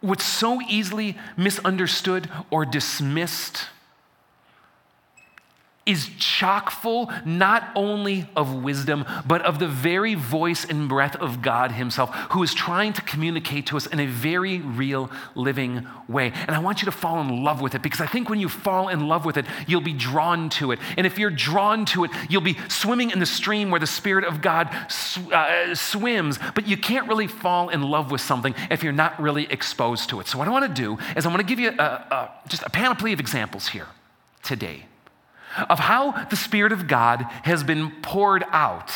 what's 0.01 0.25
so 0.25 0.61
easily 0.67 1.17
misunderstood 1.37 2.29
or 2.49 2.65
dismissed 2.65 3.67
is 5.85 6.09
chock 6.17 6.71
full 6.71 7.11
not 7.25 7.69
only 7.75 8.25
of 8.37 8.63
wisdom, 8.63 9.05
but 9.27 9.41
of 9.41 9.59
the 9.59 9.67
very 9.67 10.15
voice 10.15 10.63
and 10.63 10.87
breath 10.87 11.15
of 11.17 11.41
God 11.41 11.73
Himself, 11.73 12.09
who 12.31 12.41
is 12.41 12.53
trying 12.53 12.93
to 12.93 13.01
communicate 13.01 13.67
to 13.67 13.77
us 13.77 13.85
in 13.85 13.99
a 13.99 14.05
very 14.05 14.59
real, 14.59 15.11
living 15.35 15.85
way. 16.07 16.31
And 16.47 16.51
I 16.51 16.59
want 16.59 16.81
you 16.81 16.85
to 16.85 16.91
fall 16.91 17.19
in 17.19 17.43
love 17.43 17.59
with 17.59 17.75
it 17.75 17.81
because 17.81 17.99
I 17.99 18.05
think 18.05 18.29
when 18.29 18.39
you 18.39 18.47
fall 18.47 18.87
in 18.87 19.09
love 19.09 19.25
with 19.25 19.35
it, 19.35 19.45
you'll 19.67 19.81
be 19.81 19.93
drawn 19.93 20.49
to 20.51 20.71
it. 20.71 20.79
And 20.95 21.05
if 21.05 21.17
you're 21.17 21.29
drawn 21.29 21.85
to 21.87 22.05
it, 22.05 22.11
you'll 22.29 22.41
be 22.41 22.57
swimming 22.69 23.11
in 23.11 23.19
the 23.19 23.25
stream 23.25 23.69
where 23.69 23.79
the 23.79 23.87
Spirit 23.87 24.23
of 24.23 24.41
God 24.41 24.69
sw- 24.87 25.31
uh, 25.33 25.75
swims, 25.75 26.39
but 26.55 26.65
you 26.65 26.77
can't 26.77 27.09
really 27.09 27.27
fall 27.27 27.67
in 27.67 27.81
love 27.81 28.09
with 28.09 28.21
something 28.21 28.55
if 28.71 28.83
you're 28.83 28.93
not 28.93 29.21
really 29.21 29.51
exposed 29.51 30.09
to 30.09 30.21
it. 30.21 30.27
So, 30.27 30.37
what 30.37 30.47
I 30.47 30.51
want 30.51 30.73
to 30.73 30.81
do 30.81 30.97
is 31.17 31.25
I 31.25 31.29
want 31.29 31.41
to 31.41 31.45
give 31.45 31.59
you 31.59 31.71
a, 31.77 31.83
a, 31.83 32.31
just 32.47 32.63
a 32.63 32.69
panoply 32.69 33.11
of 33.11 33.19
examples 33.19 33.67
here 33.67 33.87
today 34.43 34.85
of 35.69 35.79
how 35.79 36.25
the 36.25 36.35
Spirit 36.35 36.71
of 36.71 36.87
God 36.87 37.23
has 37.43 37.63
been 37.63 37.91
poured 38.01 38.43
out 38.49 38.91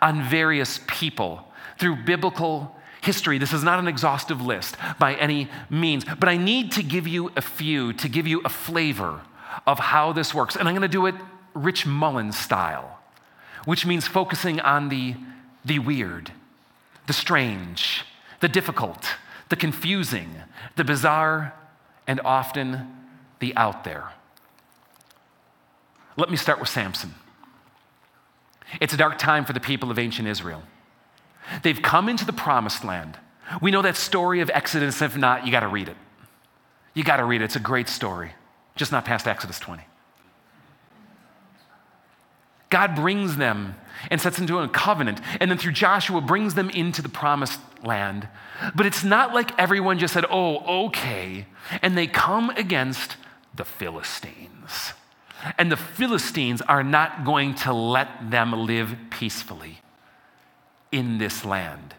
on 0.00 0.22
various 0.22 0.80
people 0.86 1.44
through 1.78 2.04
biblical 2.04 2.74
history. 3.02 3.38
This 3.38 3.52
is 3.52 3.62
not 3.62 3.78
an 3.78 3.88
exhaustive 3.88 4.40
list 4.42 4.76
by 4.98 5.14
any 5.14 5.48
means, 5.70 6.04
but 6.04 6.28
I 6.28 6.36
need 6.36 6.72
to 6.72 6.82
give 6.82 7.06
you 7.06 7.30
a 7.36 7.40
few 7.40 7.92
to 7.94 8.08
give 8.08 8.26
you 8.26 8.40
a 8.44 8.48
flavor 8.48 9.22
of 9.66 9.78
how 9.78 10.12
this 10.12 10.34
works. 10.34 10.56
And 10.56 10.68
I'm 10.68 10.74
going 10.74 10.82
to 10.82 10.88
do 10.88 11.06
it 11.06 11.14
Rich 11.54 11.86
Mullins 11.86 12.38
style, 12.38 12.98
which 13.64 13.86
means 13.86 14.06
focusing 14.06 14.60
on 14.60 14.88
the, 14.88 15.14
the 15.64 15.78
weird, 15.78 16.32
the 17.06 17.12
strange, 17.12 18.04
the 18.40 18.48
difficult, 18.48 19.06
the 19.48 19.56
confusing, 19.56 20.42
the 20.76 20.84
bizarre, 20.84 21.54
and 22.06 22.20
often 22.24 22.88
the 23.40 23.56
out 23.56 23.84
there. 23.84 24.12
Let 26.18 26.30
me 26.30 26.36
start 26.36 26.58
with 26.58 26.68
Samson. 26.68 27.14
It's 28.80 28.92
a 28.92 28.96
dark 28.96 29.18
time 29.18 29.44
for 29.44 29.52
the 29.52 29.60
people 29.60 29.92
of 29.92 30.00
ancient 30.00 30.26
Israel. 30.26 30.64
They've 31.62 31.80
come 31.80 32.08
into 32.08 32.26
the 32.26 32.32
promised 32.32 32.84
land. 32.84 33.16
We 33.62 33.70
know 33.70 33.82
that 33.82 33.96
story 33.96 34.40
of 34.40 34.50
Exodus. 34.52 35.00
If 35.00 35.16
not, 35.16 35.46
you 35.46 35.52
got 35.52 35.60
to 35.60 35.68
read 35.68 35.88
it. 35.88 35.96
You 36.92 37.04
got 37.04 37.18
to 37.18 37.24
read 37.24 37.40
it. 37.40 37.44
It's 37.44 37.56
a 37.56 37.60
great 37.60 37.88
story, 37.88 38.32
just 38.74 38.90
not 38.90 39.04
past 39.04 39.28
Exodus 39.28 39.60
20. 39.60 39.84
God 42.68 42.96
brings 42.96 43.36
them 43.36 43.76
and 44.10 44.20
sets 44.20 44.40
into 44.40 44.58
a 44.58 44.68
covenant, 44.68 45.20
and 45.40 45.50
then 45.50 45.56
through 45.56 45.72
Joshua 45.72 46.20
brings 46.20 46.54
them 46.54 46.68
into 46.70 47.00
the 47.00 47.08
promised 47.08 47.60
land. 47.84 48.28
But 48.74 48.86
it's 48.86 49.04
not 49.04 49.32
like 49.32 49.56
everyone 49.56 50.00
just 50.00 50.14
said, 50.14 50.26
oh, 50.28 50.86
okay, 50.86 51.46
and 51.80 51.96
they 51.96 52.08
come 52.08 52.50
against 52.50 53.16
the 53.54 53.64
Philistines. 53.64 54.94
And 55.56 55.70
the 55.70 55.76
Philistines 55.76 56.62
are 56.62 56.82
not 56.82 57.24
going 57.24 57.54
to 57.56 57.72
let 57.72 58.30
them 58.30 58.52
live 58.66 58.96
peacefully 59.10 59.80
in 60.90 61.18
this 61.18 61.44
land. 61.44 61.94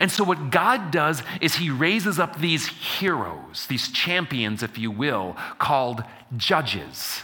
And 0.00 0.10
so, 0.10 0.24
what 0.24 0.50
God 0.50 0.90
does 0.90 1.22
is 1.40 1.56
He 1.56 1.70
raises 1.70 2.18
up 2.18 2.38
these 2.38 2.66
heroes, 2.66 3.66
these 3.66 3.90
champions, 3.90 4.62
if 4.62 4.78
you 4.78 4.90
will, 4.90 5.36
called 5.58 6.04
judges. 6.36 7.22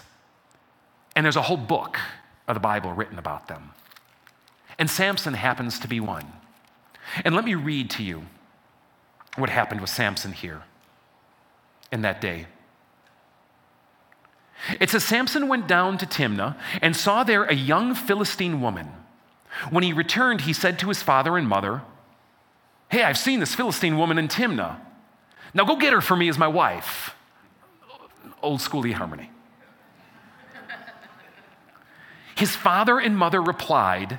And 1.16 1.24
there's 1.24 1.36
a 1.36 1.42
whole 1.42 1.56
book 1.56 1.98
of 2.46 2.54
the 2.54 2.60
Bible 2.60 2.92
written 2.92 3.18
about 3.18 3.48
them. 3.48 3.70
And 4.78 4.90
Samson 4.90 5.34
happens 5.34 5.78
to 5.80 5.88
be 5.88 6.00
one. 6.00 6.26
And 7.24 7.34
let 7.34 7.44
me 7.44 7.54
read 7.54 7.90
to 7.90 8.02
you 8.02 8.22
what 9.36 9.50
happened 9.50 9.80
with 9.80 9.90
Samson 9.90 10.32
here 10.32 10.62
in 11.90 12.02
that 12.02 12.20
day. 12.20 12.46
It 14.80 14.88
says 14.88 15.04
Samson 15.04 15.46
went 15.46 15.68
down 15.68 15.98
to 15.98 16.06
Timnah 16.06 16.56
and 16.80 16.96
saw 16.96 17.22
there 17.22 17.44
a 17.44 17.54
young 17.54 17.94
Philistine 17.94 18.62
woman. 18.62 18.88
When 19.68 19.84
he 19.84 19.92
returned, 19.92 20.42
he 20.42 20.54
said 20.54 20.78
to 20.78 20.88
his 20.88 21.02
father 21.02 21.36
and 21.36 21.46
mother, 21.46 21.82
Hey, 22.88 23.04
I've 23.04 23.18
seen 23.18 23.40
this 23.40 23.54
Philistine 23.54 23.98
woman 23.98 24.18
in 24.18 24.26
Timnah. 24.26 24.80
Now 25.52 25.64
go 25.64 25.76
get 25.76 25.92
her 25.92 26.00
for 26.00 26.16
me 26.16 26.28
as 26.28 26.38
my 26.38 26.48
wife. 26.48 27.14
Old 28.42 28.60
schooly 28.60 28.92
harmony. 28.92 29.30
His 32.34 32.56
father 32.56 32.98
and 32.98 33.18
mother 33.18 33.42
replied, 33.42 34.18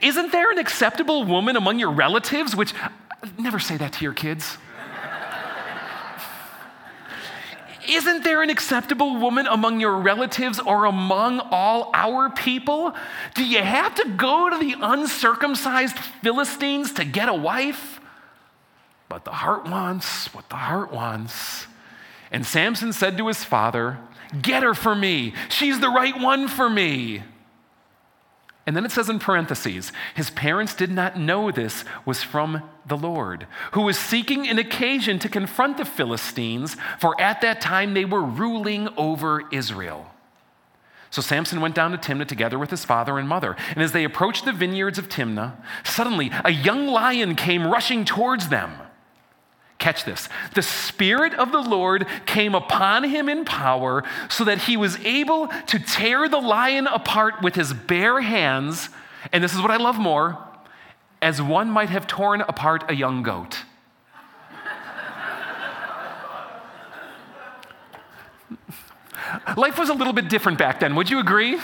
Isn't 0.00 0.30
there 0.30 0.52
an 0.52 0.58
acceptable 0.58 1.24
woman 1.24 1.56
among 1.56 1.80
your 1.80 1.90
relatives? 1.90 2.54
Which, 2.54 2.72
never 3.36 3.58
say 3.58 3.76
that 3.76 3.94
to 3.94 4.04
your 4.04 4.12
kids. 4.12 4.56
Isn't 7.88 8.24
there 8.24 8.42
an 8.42 8.50
acceptable 8.50 9.16
woman 9.16 9.46
among 9.46 9.80
your 9.80 9.96
relatives 9.98 10.58
or 10.58 10.84
among 10.84 11.40
all 11.50 11.90
our 11.94 12.30
people? 12.30 12.94
Do 13.34 13.44
you 13.44 13.60
have 13.60 13.94
to 13.96 14.08
go 14.16 14.50
to 14.50 14.58
the 14.58 14.76
uncircumcised 14.80 15.98
Philistines 15.98 16.92
to 16.94 17.04
get 17.04 17.28
a 17.28 17.34
wife? 17.34 18.00
But 19.08 19.24
the 19.24 19.32
heart 19.32 19.66
wants 19.66 20.32
what 20.34 20.48
the 20.48 20.56
heart 20.56 20.92
wants. 20.92 21.66
And 22.30 22.46
Samson 22.46 22.92
said 22.92 23.16
to 23.18 23.26
his 23.26 23.44
father, 23.44 23.98
Get 24.40 24.62
her 24.62 24.74
for 24.74 24.94
me. 24.94 25.34
She's 25.48 25.80
the 25.80 25.88
right 25.88 26.18
one 26.18 26.46
for 26.46 26.70
me. 26.70 27.22
And 28.66 28.76
then 28.76 28.84
it 28.84 28.92
says 28.92 29.08
in 29.08 29.18
parentheses, 29.18 29.90
his 30.14 30.30
parents 30.30 30.74
did 30.74 30.90
not 30.90 31.18
know 31.18 31.50
this 31.50 31.84
was 32.04 32.22
from 32.22 32.62
the 32.86 32.96
Lord, 32.96 33.46
who 33.72 33.82
was 33.82 33.98
seeking 33.98 34.46
an 34.48 34.58
occasion 34.58 35.18
to 35.20 35.28
confront 35.28 35.76
the 35.76 35.84
Philistines, 35.84 36.76
for 36.98 37.18
at 37.20 37.40
that 37.40 37.60
time 37.60 37.94
they 37.94 38.04
were 38.04 38.22
ruling 38.22 38.88
over 38.96 39.44
Israel. 39.50 40.10
So 41.10 41.22
Samson 41.22 41.60
went 41.60 41.74
down 41.74 41.90
to 41.90 41.98
Timnah 41.98 42.28
together 42.28 42.58
with 42.58 42.70
his 42.70 42.84
father 42.84 43.18
and 43.18 43.28
mother. 43.28 43.56
And 43.70 43.82
as 43.82 43.92
they 43.92 44.04
approached 44.04 44.44
the 44.44 44.52
vineyards 44.52 44.98
of 44.98 45.08
Timnah, 45.08 45.56
suddenly 45.82 46.30
a 46.44 46.52
young 46.52 46.86
lion 46.86 47.34
came 47.34 47.66
rushing 47.66 48.04
towards 48.04 48.48
them. 48.48 48.70
Catch 49.80 50.04
this. 50.04 50.28
The 50.54 50.62
Spirit 50.62 51.34
of 51.34 51.50
the 51.52 51.60
Lord 51.60 52.06
came 52.26 52.54
upon 52.54 53.02
him 53.04 53.30
in 53.30 53.46
power 53.46 54.04
so 54.28 54.44
that 54.44 54.58
he 54.58 54.76
was 54.76 54.98
able 54.98 55.48
to 55.48 55.78
tear 55.78 56.28
the 56.28 56.38
lion 56.38 56.86
apart 56.86 57.42
with 57.42 57.54
his 57.54 57.72
bare 57.72 58.20
hands. 58.20 58.90
And 59.32 59.42
this 59.42 59.54
is 59.54 59.60
what 59.60 59.70
I 59.70 59.78
love 59.78 59.98
more 59.98 60.38
as 61.22 61.40
one 61.40 61.70
might 61.70 61.88
have 61.88 62.06
torn 62.06 62.42
apart 62.42 62.84
a 62.90 62.94
young 62.94 63.22
goat. 63.22 63.64
Life 69.56 69.78
was 69.78 69.88
a 69.88 69.94
little 69.94 70.12
bit 70.12 70.28
different 70.28 70.58
back 70.58 70.80
then, 70.80 70.94
would 70.94 71.08
you 71.08 71.20
agree? 71.20 71.58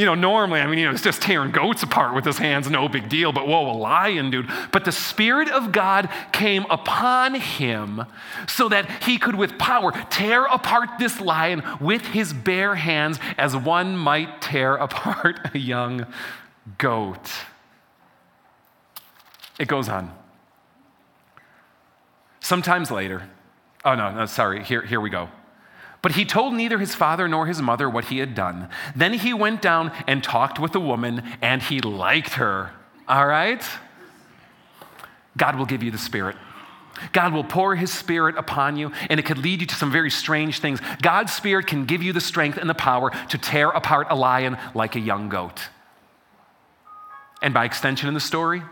You 0.00 0.06
know, 0.06 0.14
normally, 0.14 0.60
I 0.60 0.66
mean, 0.66 0.78
you 0.78 0.86
know, 0.86 0.92
it's 0.92 1.02
just 1.02 1.20
tearing 1.20 1.50
goats 1.50 1.82
apart 1.82 2.14
with 2.14 2.24
his 2.24 2.38
hands, 2.38 2.70
no 2.70 2.88
big 2.88 3.10
deal, 3.10 3.32
but 3.32 3.46
whoa, 3.46 3.70
a 3.70 3.76
lion, 3.76 4.30
dude. 4.30 4.48
But 4.72 4.86
the 4.86 4.92
Spirit 4.92 5.50
of 5.50 5.72
God 5.72 6.08
came 6.32 6.64
upon 6.70 7.34
him 7.34 8.06
so 8.48 8.70
that 8.70 8.90
he 9.02 9.18
could, 9.18 9.34
with 9.34 9.58
power, 9.58 9.92
tear 10.08 10.46
apart 10.46 10.88
this 10.98 11.20
lion 11.20 11.62
with 11.82 12.00
his 12.00 12.32
bare 12.32 12.76
hands 12.76 13.18
as 13.36 13.54
one 13.54 13.94
might 13.94 14.40
tear 14.40 14.76
apart 14.76 15.38
a 15.54 15.58
young 15.58 16.06
goat. 16.78 17.30
It 19.58 19.68
goes 19.68 19.90
on. 19.90 20.16
Sometimes 22.40 22.90
later, 22.90 23.28
oh 23.84 23.94
no, 23.94 24.10
no, 24.14 24.24
sorry, 24.24 24.64
here, 24.64 24.80
here 24.80 25.02
we 25.02 25.10
go. 25.10 25.28
But 26.02 26.12
he 26.12 26.24
told 26.24 26.54
neither 26.54 26.78
his 26.78 26.94
father 26.94 27.28
nor 27.28 27.46
his 27.46 27.60
mother 27.60 27.88
what 27.88 28.06
he 28.06 28.18
had 28.18 28.34
done. 28.34 28.68
Then 28.96 29.12
he 29.12 29.34
went 29.34 29.60
down 29.60 29.92
and 30.06 30.24
talked 30.24 30.58
with 30.58 30.72
the 30.72 30.80
woman, 30.80 31.22
and 31.42 31.62
he 31.62 31.80
liked 31.80 32.34
her. 32.34 32.70
All 33.08 33.26
right? 33.26 33.62
God 35.36 35.56
will 35.56 35.66
give 35.66 35.82
you 35.82 35.90
the 35.90 35.98
Spirit. 35.98 36.36
God 37.12 37.32
will 37.32 37.44
pour 37.44 37.74
His 37.74 37.92
Spirit 37.92 38.36
upon 38.36 38.76
you, 38.76 38.92
and 39.08 39.18
it 39.18 39.24
could 39.24 39.38
lead 39.38 39.60
you 39.60 39.66
to 39.66 39.74
some 39.74 39.90
very 39.90 40.10
strange 40.10 40.60
things. 40.60 40.80
God's 41.00 41.32
Spirit 41.32 41.66
can 41.66 41.86
give 41.86 42.02
you 42.02 42.12
the 42.12 42.20
strength 42.20 42.58
and 42.58 42.68
the 42.68 42.74
power 42.74 43.10
to 43.28 43.38
tear 43.38 43.70
apart 43.70 44.08
a 44.10 44.14
lion 44.14 44.58
like 44.74 44.96
a 44.96 45.00
young 45.00 45.28
goat. 45.28 45.60
And 47.42 47.54
by 47.54 47.64
extension 47.64 48.08
in 48.08 48.14
the 48.14 48.20
story, 48.20 48.62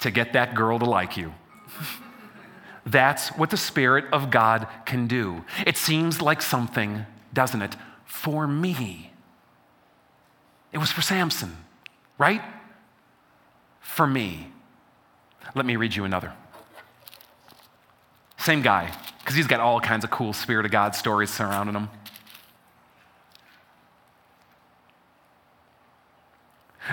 to 0.00 0.10
get 0.10 0.32
that 0.32 0.54
girl 0.54 0.78
to 0.78 0.84
like 0.84 1.16
you. 1.16 1.34
That's 2.86 3.30
what 3.30 3.50
the 3.50 3.56
Spirit 3.56 4.04
of 4.12 4.30
God 4.30 4.68
can 4.84 5.08
do. 5.08 5.44
It 5.66 5.76
seems 5.76 6.22
like 6.22 6.40
something, 6.40 7.04
doesn't 7.32 7.60
it, 7.60 7.76
for 8.04 8.46
me. 8.46 9.10
It 10.72 10.78
was 10.78 10.92
for 10.92 11.02
Samson, 11.02 11.56
right? 12.16 12.42
For 13.80 14.06
me. 14.06 14.52
Let 15.54 15.66
me 15.66 15.74
read 15.74 15.96
you 15.96 16.04
another. 16.04 16.32
Same 18.38 18.62
guy, 18.62 18.92
because 19.18 19.34
he's 19.34 19.48
got 19.48 19.58
all 19.58 19.80
kinds 19.80 20.04
of 20.04 20.10
cool 20.10 20.32
Spirit 20.32 20.64
of 20.64 20.70
God 20.70 20.94
stories 20.94 21.30
surrounding 21.30 21.74
him. 21.74 21.88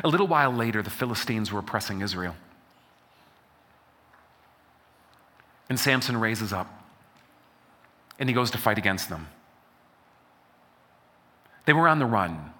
A 0.03 0.07
little 0.07 0.25
while 0.25 0.51
later, 0.51 0.81
the 0.81 0.89
Philistines 0.89 1.51
were 1.51 1.59
oppressing 1.59 2.01
Israel. 2.01 2.35
And 5.69 5.79
Samson 5.79 6.17
raises 6.17 6.53
up 6.53 6.67
and 8.19 8.29
he 8.29 8.33
goes 8.33 8.51
to 8.51 8.57
fight 8.57 8.77
against 8.77 9.09
them. 9.09 9.27
They 11.65 11.73
were 11.73 11.87
on 11.87 11.99
the 11.99 12.05
run. 12.05 12.51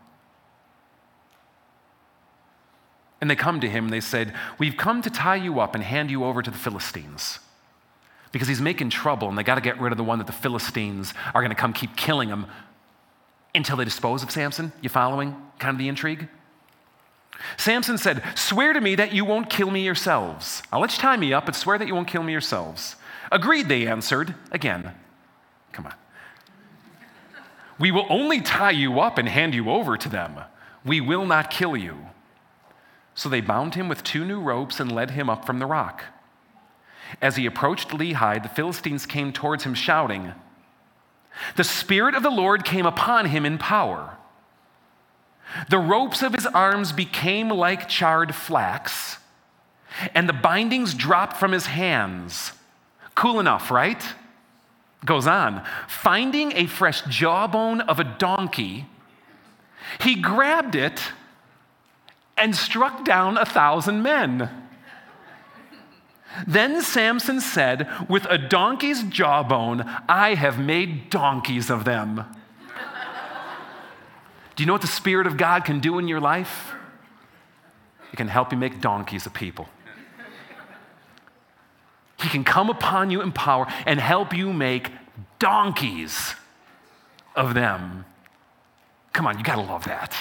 And 3.21 3.29
they 3.29 3.35
come 3.35 3.61
to 3.61 3.69
him 3.69 3.85
and 3.85 3.93
they 3.93 4.01
said, 4.01 4.33
We've 4.57 4.75
come 4.75 5.01
to 5.01 5.09
tie 5.09 5.35
you 5.35 5.59
up 5.59 5.75
and 5.75 5.83
hand 5.83 6.11
you 6.11 6.25
over 6.25 6.41
to 6.41 6.51
the 6.51 6.57
Philistines 6.57 7.39
because 8.33 8.47
he's 8.47 8.59
making 8.59 8.89
trouble 8.89 9.29
and 9.29 9.37
they 9.37 9.43
got 9.43 9.55
to 9.55 9.61
get 9.61 9.79
rid 9.79 9.93
of 9.93 9.97
the 9.97 10.03
one 10.03 10.17
that 10.17 10.27
the 10.27 10.33
Philistines 10.33 11.13
are 11.33 11.41
going 11.41 11.49
to 11.49 11.55
come 11.55 11.71
keep 11.71 11.95
killing 11.95 12.27
him 12.27 12.47
until 13.55 13.77
they 13.77 13.85
dispose 13.85 14.23
of 14.23 14.31
Samson. 14.31 14.73
You 14.81 14.89
following 14.89 15.35
kind 15.59 15.73
of 15.73 15.77
the 15.77 15.87
intrigue? 15.87 16.27
Samson 17.57 17.97
said, 17.97 18.23
Swear 18.35 18.73
to 18.73 18.81
me 18.81 18.95
that 18.95 19.13
you 19.13 19.25
won't 19.25 19.49
kill 19.49 19.71
me 19.71 19.83
yourselves. 19.83 20.63
I'll 20.71 20.81
let 20.81 20.93
you 20.93 20.99
tie 20.99 21.17
me 21.17 21.33
up, 21.33 21.45
but 21.45 21.55
swear 21.55 21.77
that 21.77 21.87
you 21.87 21.95
won't 21.95 22.07
kill 22.07 22.23
me 22.23 22.31
yourselves. 22.31 22.95
Agreed, 23.31 23.67
they 23.67 23.87
answered. 23.87 24.35
Again, 24.51 24.91
come 25.71 25.85
on. 25.85 25.93
We 27.79 27.91
will 27.91 28.05
only 28.09 28.41
tie 28.41 28.71
you 28.71 28.99
up 28.99 29.17
and 29.17 29.27
hand 29.27 29.55
you 29.55 29.69
over 29.69 29.97
to 29.97 30.09
them. 30.09 30.39
We 30.85 31.01
will 31.01 31.25
not 31.25 31.49
kill 31.49 31.75
you. 31.75 31.97
So 33.15 33.29
they 33.29 33.41
bound 33.41 33.75
him 33.75 33.89
with 33.89 34.03
two 34.03 34.25
new 34.25 34.39
ropes 34.39 34.79
and 34.79 34.91
led 34.91 35.11
him 35.11 35.29
up 35.29 35.45
from 35.45 35.59
the 35.59 35.65
rock. 35.65 36.03
As 37.21 37.35
he 37.35 37.45
approached 37.45 37.89
Lehi, 37.89 38.41
the 38.41 38.49
Philistines 38.49 39.05
came 39.05 39.31
towards 39.31 39.63
him, 39.63 39.73
shouting, 39.73 40.33
The 41.55 41.63
Spirit 41.63 42.15
of 42.15 42.23
the 42.23 42.31
Lord 42.31 42.65
came 42.65 42.85
upon 42.85 43.27
him 43.27 43.45
in 43.45 43.57
power. 43.57 44.17
The 45.69 45.77
ropes 45.77 46.21
of 46.21 46.33
his 46.33 46.45
arms 46.47 46.91
became 46.91 47.49
like 47.49 47.87
charred 47.87 48.33
flax, 48.33 49.17
and 50.15 50.27
the 50.27 50.33
bindings 50.33 50.93
dropped 50.93 51.37
from 51.37 51.51
his 51.51 51.67
hands. 51.67 52.53
Cool 53.15 53.39
enough, 53.39 53.69
right? 53.69 54.03
Goes 55.05 55.27
on. 55.27 55.63
Finding 55.87 56.53
a 56.53 56.65
fresh 56.65 57.01
jawbone 57.03 57.81
of 57.81 57.99
a 57.99 58.03
donkey, 58.03 58.87
he 59.99 60.15
grabbed 60.15 60.75
it 60.75 61.01
and 62.37 62.55
struck 62.55 63.05
down 63.05 63.37
a 63.37 63.45
thousand 63.45 64.01
men. 64.01 64.49
Then 66.47 66.81
Samson 66.81 67.41
said, 67.41 67.87
With 68.09 68.25
a 68.25 68.37
donkey's 68.37 69.03
jawbone, 69.03 69.81
I 70.09 70.33
have 70.33 70.57
made 70.57 71.09
donkeys 71.09 71.69
of 71.69 71.85
them. 71.85 72.25
Do 74.55 74.63
you 74.63 74.67
know 74.67 74.73
what 74.73 74.81
the 74.81 74.87
Spirit 74.87 75.27
of 75.27 75.37
God 75.37 75.65
can 75.65 75.79
do 75.79 75.97
in 75.99 76.07
your 76.07 76.19
life? 76.19 76.73
It 78.11 78.17
can 78.17 78.27
help 78.27 78.51
you 78.51 78.57
make 78.57 78.79
donkeys 78.79 79.25
of 79.25 79.33
people. 79.33 79.67
He 82.21 82.29
can 82.29 82.43
come 82.43 82.69
upon 82.69 83.09
you 83.09 83.21
in 83.21 83.31
power 83.31 83.67
and 83.85 83.99
help 83.99 84.33
you 84.33 84.53
make 84.53 84.91
donkeys 85.39 86.35
of 87.35 87.53
them. 87.53 88.05
Come 89.11 89.27
on, 89.27 89.37
you 89.37 89.43
gotta 89.43 89.61
love 89.61 89.85
that. 89.85 90.13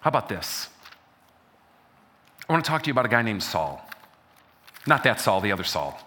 How 0.00 0.08
about 0.08 0.28
this? 0.28 0.68
I 2.48 2.52
want 2.52 2.64
to 2.64 2.68
talk 2.68 2.84
to 2.84 2.86
you 2.86 2.92
about 2.92 3.06
a 3.06 3.08
guy 3.08 3.22
named 3.22 3.42
Saul. 3.42 3.84
Not 4.86 5.02
that 5.02 5.20
Saul, 5.20 5.40
the 5.40 5.50
other 5.50 5.64
Saul. 5.64 5.98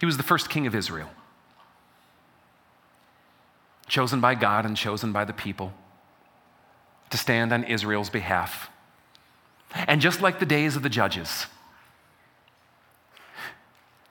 He 0.00 0.06
was 0.06 0.16
the 0.16 0.24
first 0.24 0.50
king 0.50 0.66
of 0.66 0.74
Israel 0.74 1.08
chosen 3.88 4.20
by 4.20 4.34
God 4.34 4.64
and 4.64 4.76
chosen 4.76 5.12
by 5.12 5.24
the 5.24 5.32
people 5.32 5.72
to 7.10 7.16
stand 7.16 7.52
on 7.52 7.64
Israel's 7.64 8.10
behalf. 8.10 8.70
And 9.74 10.00
just 10.00 10.20
like 10.20 10.38
the 10.38 10.46
days 10.46 10.76
of 10.76 10.82
the 10.82 10.88
judges, 10.88 11.46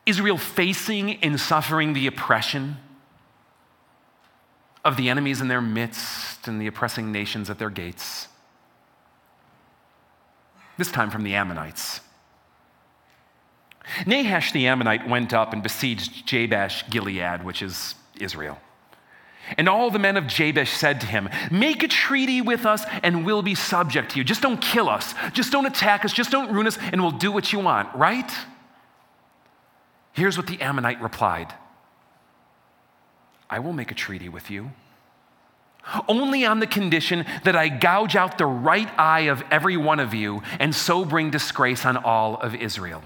Israel 0.05 0.37
facing 0.37 1.15
and 1.23 1.39
suffering 1.39 1.93
the 1.93 2.07
oppression 2.07 2.77
of 4.85 4.95
the 4.95 5.09
enemies 5.09 5.41
in 5.41 5.49
their 5.49 5.61
midst 5.61 6.47
and 6.47 6.61
the 6.61 6.67
oppressing 6.67 7.11
nations 7.11 7.49
at 7.49 7.59
their 7.59 7.69
gates. 7.69 8.29
This 10.77 10.91
time 10.91 11.09
from 11.09 11.23
the 11.23 11.35
Ammonites. 11.35 11.99
Nahash 14.05 14.51
the 14.51 14.67
Ammonite 14.67 15.07
went 15.07 15.33
up 15.33 15.53
and 15.53 15.61
besieged 15.61 16.25
Jabesh 16.25 16.89
Gilead, 16.89 17.43
which 17.43 17.61
is 17.61 17.95
Israel. 18.19 18.59
And 19.55 19.69
all 19.69 19.89
the 19.89 19.99
men 19.99 20.17
of 20.17 20.25
Jabesh 20.25 20.73
said 20.73 20.99
to 21.01 21.07
him, 21.07 21.29
Make 21.49 21.83
a 21.83 21.88
treaty 21.88 22.41
with 22.41 22.65
us 22.65 22.83
and 23.03 23.25
we'll 23.25 23.41
be 23.41 23.55
subject 23.55 24.12
to 24.12 24.17
you. 24.17 24.23
Just 24.23 24.41
don't 24.41 24.62
kill 24.62 24.89
us. 24.89 25.13
Just 25.31 25.51
don't 25.51 25.65
attack 25.65 26.03
us. 26.03 26.12
Just 26.12 26.31
don't 26.31 26.51
ruin 26.51 26.67
us, 26.67 26.77
and 26.91 27.01
we'll 27.01 27.12
do 27.12 27.31
what 27.31 27.53
you 27.53 27.60
want, 27.60 27.93
right? 27.95 28.29
Here's 30.13 30.36
what 30.36 30.47
the 30.47 30.60
Ammonite 30.62 31.01
replied 31.01 31.53
I 33.49 33.60
will 33.60 33.73
make 33.73 33.91
a 33.91 33.95
treaty 33.95 34.29
with 34.29 34.51
you. 34.51 34.71
Only 36.10 36.43
on 36.43 36.60
the 36.60 36.67
condition 36.67 37.25
that 37.45 37.55
I 37.55 37.69
gouge 37.69 38.15
out 38.15 38.38
the 38.38 38.45
right 38.45 38.89
eye 38.99 39.29
of 39.29 39.41
every 39.49 39.77
one 39.77 40.01
of 40.01 40.13
you 40.13 40.41
and 40.60 40.75
so 40.75 41.05
bring 41.05 41.29
disgrace 41.29 41.86
on 41.86 41.95
all 41.95 42.36
of 42.36 42.55
Israel. 42.55 43.03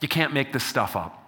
You 0.00 0.08
can't 0.08 0.32
make 0.32 0.52
this 0.52 0.64
stuff 0.64 0.96
up. 0.96 1.27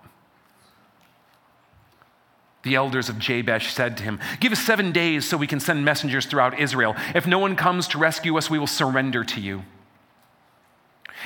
The 2.62 2.74
elders 2.74 3.08
of 3.08 3.18
Jabesh 3.18 3.72
said 3.72 3.96
to 3.96 4.02
him, 4.02 4.20
Give 4.38 4.52
us 4.52 4.58
seven 4.60 4.92
days 4.92 5.26
so 5.26 5.36
we 5.36 5.46
can 5.46 5.60
send 5.60 5.84
messengers 5.84 6.26
throughout 6.26 6.58
Israel. 6.58 6.94
If 7.14 7.26
no 7.26 7.38
one 7.38 7.56
comes 7.56 7.88
to 7.88 7.98
rescue 7.98 8.36
us, 8.36 8.50
we 8.50 8.58
will 8.58 8.66
surrender 8.66 9.24
to 9.24 9.40
you. 9.40 9.64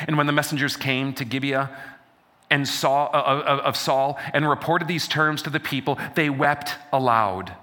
And 0.07 0.17
when 0.17 0.27
the 0.27 0.33
messengers 0.33 0.77
came 0.77 1.13
to 1.15 1.25
Gibeah 1.25 1.77
and 2.51 2.69
Saul, 2.69 3.11
uh, 3.13 3.17
uh 3.17 3.63
of 3.65 3.77
Saul 3.77 4.19
and 4.33 4.49
reported 4.49 4.87
these 4.87 5.09
terms 5.09 5.43
to 5.43 5.51
the 5.51 5.61
people, 5.61 5.99
they 6.15 6.31
wept 6.31 6.77
aloud. 6.93 7.55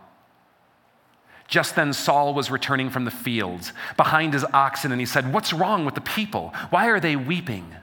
Just 1.47 1.75
then, 1.75 1.91
Saul 1.93 2.33
was 2.33 2.49
returning 2.49 2.89
from 2.89 3.03
the 3.03 3.11
fields 3.11 3.73
behind 3.97 4.33
his 4.33 4.45
oxen, 4.53 4.91
and 4.91 5.01
he 5.01 5.05
said, 5.05 5.33
What's 5.33 5.51
wrong 5.51 5.85
with 5.85 5.95
the 5.95 6.01
people? 6.01 6.53
Why 6.69 6.87
are 6.87 6.99
they 6.99 7.15
weeping? 7.15 7.75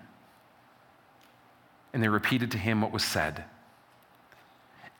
And 1.92 2.02
they 2.02 2.08
repeated 2.08 2.50
to 2.52 2.58
him 2.58 2.80
what 2.80 2.92
was 2.92 3.04
said. 3.04 3.44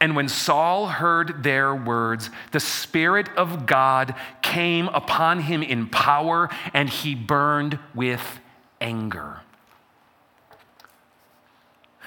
And 0.01 0.15
when 0.15 0.29
Saul 0.29 0.87
heard 0.87 1.43
their 1.43 1.75
words, 1.75 2.31
the 2.53 2.61
Spirit 2.61 3.29
of 3.37 3.67
God 3.67 4.15
came 4.43 4.89
upon 4.89 5.41
him 5.41 5.63
in 5.63 5.89
power, 5.89 6.49
and 6.73 6.89
he 6.89 7.15
burned 7.17 7.79
with 7.95 8.41
anger. 8.81 9.41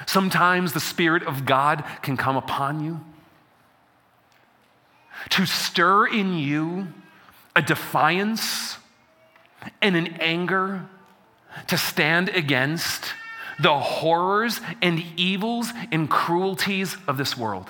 Sometimes 0.05 0.73
the 0.73 0.79
Spirit 0.79 1.23
of 1.23 1.45
God 1.45 1.83
can 2.01 2.15
come 2.15 2.37
upon 2.37 2.83
you 2.83 3.01
to 5.29 5.45
stir 5.45 6.07
in 6.07 6.33
you 6.33 6.87
a 7.55 7.61
defiance 7.61 8.77
and 9.81 9.95
an 9.95 10.07
anger 10.19 10.87
to 11.67 11.77
stand 11.77 12.29
against 12.29 13.13
the 13.59 13.77
horrors 13.77 14.61
and 14.81 15.03
evils 15.17 15.71
and 15.91 16.09
cruelties 16.09 16.97
of 17.07 17.17
this 17.17 17.37
world. 17.37 17.69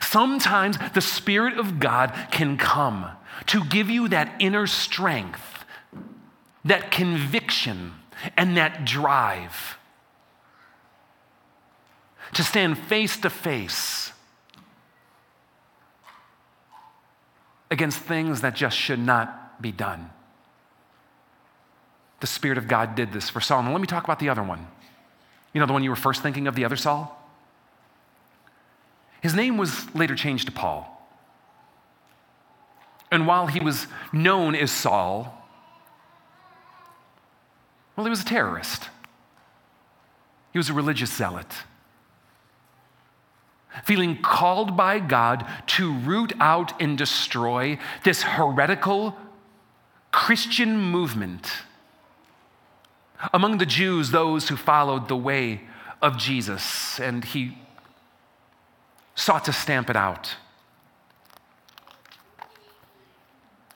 Sometimes 0.00 0.76
the 0.94 1.00
Spirit 1.00 1.58
of 1.58 1.80
God 1.80 2.12
can 2.30 2.56
come 2.56 3.06
to 3.46 3.64
give 3.64 3.90
you 3.90 4.08
that 4.08 4.34
inner 4.38 4.66
strength, 4.66 5.64
that 6.64 6.90
conviction, 6.90 7.92
and 8.36 8.56
that 8.56 8.84
drive 8.84 9.78
to 12.32 12.42
stand 12.42 12.78
face 12.78 13.16
to 13.18 13.30
face 13.30 14.12
against 17.70 17.98
things 17.98 18.40
that 18.40 18.54
just 18.54 18.76
should 18.76 18.98
not 18.98 19.60
be 19.60 19.72
done. 19.72 20.10
The 22.20 22.26
Spirit 22.26 22.58
of 22.58 22.68
God 22.68 22.94
did 22.94 23.12
this 23.12 23.28
for 23.28 23.40
Saul. 23.40 23.62
Now, 23.62 23.72
let 23.72 23.80
me 23.80 23.86
talk 23.86 24.04
about 24.04 24.18
the 24.18 24.28
other 24.28 24.42
one. 24.42 24.66
You 25.52 25.60
know, 25.60 25.66
the 25.66 25.72
one 25.72 25.82
you 25.82 25.90
were 25.90 25.96
first 25.96 26.22
thinking 26.22 26.46
of, 26.46 26.54
the 26.54 26.64
other 26.64 26.76
Saul? 26.76 27.20
His 29.24 29.34
name 29.34 29.56
was 29.56 29.92
later 29.94 30.14
changed 30.14 30.44
to 30.48 30.52
Paul. 30.52 30.86
And 33.10 33.26
while 33.26 33.46
he 33.46 33.58
was 33.58 33.86
known 34.12 34.54
as 34.54 34.70
Saul, 34.70 35.48
well, 37.96 38.04
he 38.04 38.10
was 38.10 38.20
a 38.20 38.26
terrorist. 38.26 38.90
He 40.52 40.58
was 40.58 40.68
a 40.68 40.74
religious 40.74 41.10
zealot. 41.10 41.46
Feeling 43.84 44.20
called 44.20 44.76
by 44.76 44.98
God 44.98 45.46
to 45.68 45.94
root 45.94 46.34
out 46.38 46.78
and 46.78 46.98
destroy 46.98 47.78
this 48.04 48.24
heretical 48.24 49.16
Christian 50.12 50.76
movement 50.76 51.50
among 53.32 53.56
the 53.56 53.64
Jews, 53.64 54.10
those 54.10 54.50
who 54.50 54.56
followed 54.56 55.08
the 55.08 55.16
way 55.16 55.62
of 56.02 56.18
Jesus, 56.18 57.00
and 57.00 57.24
he 57.24 57.56
sought 59.14 59.44
to 59.44 59.52
stamp 59.52 59.90
it 59.90 59.96
out. 59.96 60.36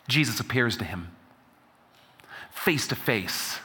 Jesus 0.08 0.40
appears 0.40 0.76
to 0.78 0.84
him 0.84 1.12
face 2.50 2.88
to 2.88 2.96
face 2.96 3.60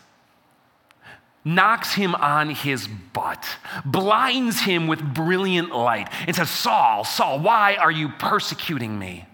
knocks 1.46 1.94
him 1.94 2.16
on 2.16 2.50
his 2.50 2.88
butt, 2.88 3.58
blinds 3.86 4.62
him 4.62 4.88
with 4.88 5.02
brilliant 5.14 5.76
light, 5.76 6.10
and 6.26 6.36
says, 6.36 6.50
Saul, 6.50 7.04
Saul, 7.04 7.40
why 7.40 7.76
are 7.76 7.92
you 7.92 8.10
persecuting 8.10 8.98
me? 8.98 9.26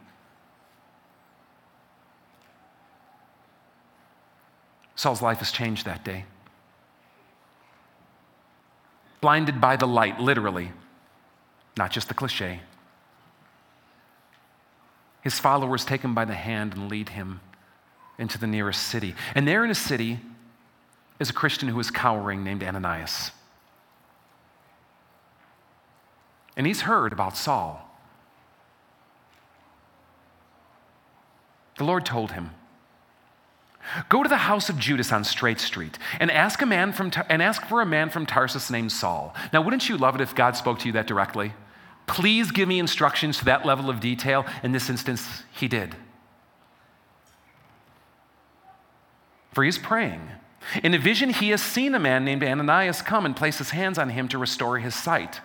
Saul's 4.96 5.22
life 5.22 5.38
has 5.40 5.52
changed 5.52 5.86
that 5.86 6.04
day. 6.04 6.26
Blinded 9.22 9.62
by 9.62 9.76
the 9.76 9.88
light, 9.88 10.20
literally, 10.20 10.72
not 11.78 11.92
just 11.92 12.08
the 12.08 12.14
cliche. 12.14 12.62
His 15.22 15.40
followers 15.40 15.86
take 15.86 16.02
him 16.02 16.16
by 16.16 16.26
the 16.26 16.34
hand 16.34 16.74
and 16.74 16.90
lead 16.90 17.10
him 17.10 17.42
into 18.18 18.38
the 18.38 18.48
nearest 18.48 18.84
city. 18.84 19.16
And 19.36 19.48
there 19.48 19.64
in 19.64 19.72
a 19.72 19.76
city, 19.76 20.20
is 21.20 21.30
a 21.30 21.34
Christian 21.34 21.68
who 21.68 21.80
is 21.80 21.92
cowering 21.92 22.44
named 22.44 22.64
Ananias. 22.64 23.32
And 26.56 26.66
he's 26.66 26.82
heard 26.82 27.14
about 27.14 27.38
Saul. 27.38 27.86
The 31.78 31.84
Lord 31.84 32.06
told 32.06 32.32
him, 32.32 32.52
Go 34.08 34.24
to 34.24 34.30
the 34.30 34.38
house 34.38 34.70
of 34.70 34.78
Judas 34.78 35.12
on 35.12 35.24
Straight 35.24 35.60
Street 35.60 35.98
and 36.20 36.30
ask, 36.30 36.62
a 36.62 36.66
man 36.66 36.94
from, 36.94 37.12
and 37.30 37.42
ask 37.42 37.66
for 37.66 37.82
a 37.82 37.86
man 37.86 38.10
from 38.10 38.26
Tarsus 38.26 38.70
named 38.70 38.92
Saul. 38.92 39.36
Now, 39.52 39.62
wouldn't 39.62 39.90
you 39.90 39.98
love 39.98 40.16
it 40.16 40.22
if 40.22 40.36
God 40.36 40.56
spoke 40.56 40.80
to 40.80 40.88
you 40.88 40.94
that 40.94 41.08
directly? 41.08 41.54
Please 42.08 42.52
give 42.52 42.68
me 42.68 42.80
instructions 42.80 43.38
to 43.40 43.46
that 43.46 43.66
level 43.66 43.90
of 43.90 44.00
detail. 44.00 44.46
In 44.64 44.72
this 44.72 44.90
instance, 44.90 45.44
he 45.52 45.68
did. 45.68 45.96
For 49.54 49.64
he's 49.64 49.78
praying 49.78 50.22
in 50.84 50.94
a 50.94 51.00
vision, 51.00 51.30
he 51.30 51.50
has 51.50 51.62
seen 51.62 51.96
a 51.96 52.00
man 52.00 52.26
named 52.26 52.44
Ananias 52.44 53.02
come 53.02 53.26
and 53.26 53.36
place 53.36 53.58
his 53.58 53.72
hands 53.72 53.98
on 53.98 54.10
him 54.10 54.28
to 54.30 54.38
restore 54.38 54.78
his 54.78 54.96
sight. 54.96 55.42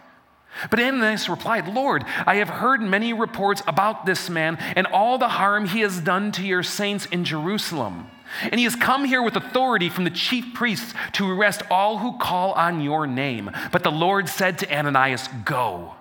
But 0.70 0.80
Ananias 0.80 1.28
replied, 1.28 1.68
Lord, 1.68 2.04
I 2.26 2.36
have 2.36 2.48
heard 2.48 2.80
many 2.80 3.12
reports 3.12 3.62
about 3.66 4.06
this 4.06 4.30
man 4.30 4.56
and 4.76 4.86
all 4.86 5.18
the 5.18 5.28
harm 5.28 5.66
he 5.66 5.80
has 5.80 6.00
done 6.00 6.30
to 6.32 6.42
your 6.42 6.62
saints 6.62 7.06
in 7.06 7.24
Jerusalem. 7.24 8.08
And 8.42 8.58
he 8.58 8.64
has 8.64 8.76
come 8.76 9.04
here 9.04 9.22
with 9.22 9.36
authority 9.36 9.88
from 9.88 10.04
the 10.04 10.10
chief 10.10 10.54
priests 10.54 10.94
to 11.12 11.30
arrest 11.30 11.62
all 11.70 11.98
who 11.98 12.18
call 12.18 12.52
on 12.52 12.80
your 12.80 13.06
name. 13.06 13.50
But 13.72 13.82
the 13.82 13.92
Lord 13.92 14.28
said 14.28 14.58
to 14.58 14.76
Ananias, 14.76 15.28
Go. 15.44 15.94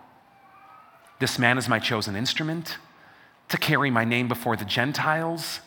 This 1.19 1.39
man 1.39 1.57
is 1.57 1.69
my 1.69 1.79
chosen 1.79 2.15
instrument 2.15 2.77
to 3.49 3.57
carry 3.57 3.89
my 3.91 4.03
name 4.03 4.27
before 4.27 4.55
the 4.55 4.65
Gentiles 4.65 5.59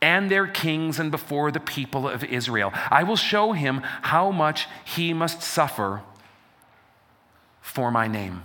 and 0.00 0.30
their 0.30 0.46
kings 0.46 0.98
and 0.98 1.10
before 1.10 1.50
the 1.50 1.60
people 1.60 2.08
of 2.08 2.24
Israel. 2.24 2.72
I 2.90 3.02
will 3.02 3.16
show 3.16 3.52
him 3.52 3.82
how 4.02 4.30
much 4.30 4.66
he 4.84 5.12
must 5.12 5.42
suffer 5.42 6.02
for 7.60 7.90
my 7.90 8.06
name. 8.06 8.42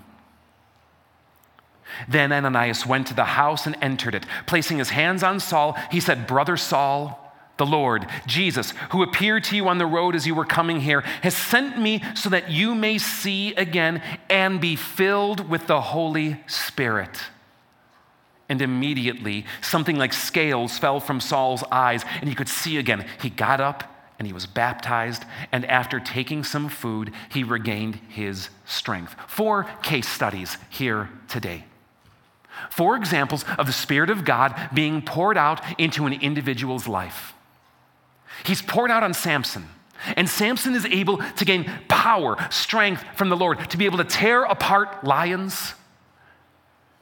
Then 2.08 2.32
Ananias 2.32 2.86
went 2.86 3.08
to 3.08 3.14
the 3.14 3.24
house 3.24 3.66
and 3.66 3.76
entered 3.82 4.16
it. 4.16 4.26
Placing 4.46 4.78
his 4.78 4.90
hands 4.90 5.24
on 5.24 5.40
Saul, 5.40 5.78
he 5.92 6.00
said, 6.00 6.28
Brother 6.28 6.58
Saul, 6.58 7.20
the 7.58 7.66
Lord, 7.66 8.08
Jesus, 8.26 8.72
who 8.92 9.04
appeared 9.04 9.44
to 9.46 9.56
you 9.56 9.68
on 9.68 9.78
the 9.78 9.86
road 9.86 10.16
as 10.16 10.26
you 10.26 10.34
were 10.34 10.46
coming 10.46 10.82
here, 10.82 11.02
has 11.22 11.38
sent 11.38 11.80
me 11.80 12.02
so 12.16 12.30
that 12.30 12.50
you 12.50 12.74
may 12.74 12.98
see 12.98 13.54
again 13.54 14.02
and 14.30 14.60
be 14.60 14.76
filled 14.76 15.50
with 15.50 15.68
the 15.68 15.82
Holy 15.82 16.42
Spirit. 16.48 17.20
And 18.50 18.62
immediately, 18.62 19.46
something 19.62 19.98
like 19.98 20.14
scales 20.14 20.78
fell 20.78 21.00
from 21.00 21.22
Saul's 21.22 21.64
eyes, 21.72 22.04
and 22.20 22.28
he 22.28 22.36
could 22.36 22.50
see 22.50 22.78
again. 22.78 23.06
He 23.22 23.30
got 23.30 23.62
up 23.62 23.84
and 24.20 24.28
he 24.28 24.34
was 24.34 24.46
baptized, 24.46 25.26
and 25.52 25.66
after 25.66 26.00
taking 26.00 26.44
some 26.44 26.70
food, 26.70 27.12
he 27.30 27.44
regained 27.44 27.96
his 28.10 28.50
strength. 28.66 29.16
Four 29.28 29.66
case 29.82 30.08
studies 30.08 30.58
here 30.70 31.10
today. 31.28 31.66
Four 32.70 32.96
examples 32.96 33.46
of 33.58 33.68
the 33.68 33.74
Spirit 33.74 34.10
of 34.10 34.26
God 34.26 34.70
being 34.74 35.02
poured 35.02 35.38
out 35.38 35.62
into 35.80 36.06
an 36.06 36.14
individual's 36.14 36.88
life. 36.88 37.34
He's 38.46 38.62
poured 38.62 38.92
out 38.92 39.04
on 39.04 39.14
Samson. 39.14 39.68
And 40.16 40.30
Samson 40.30 40.76
is 40.76 40.86
able 40.86 41.18
to 41.18 41.46
gain 41.46 41.72
power, 41.88 42.36
strength 42.50 43.04
from 43.16 43.30
the 43.30 43.38
Lord, 43.38 43.70
to 43.70 43.78
be 43.78 43.86
able 43.86 44.00
to 44.00 44.04
tear 44.04 44.44
apart 44.44 45.04
lions, 45.04 45.74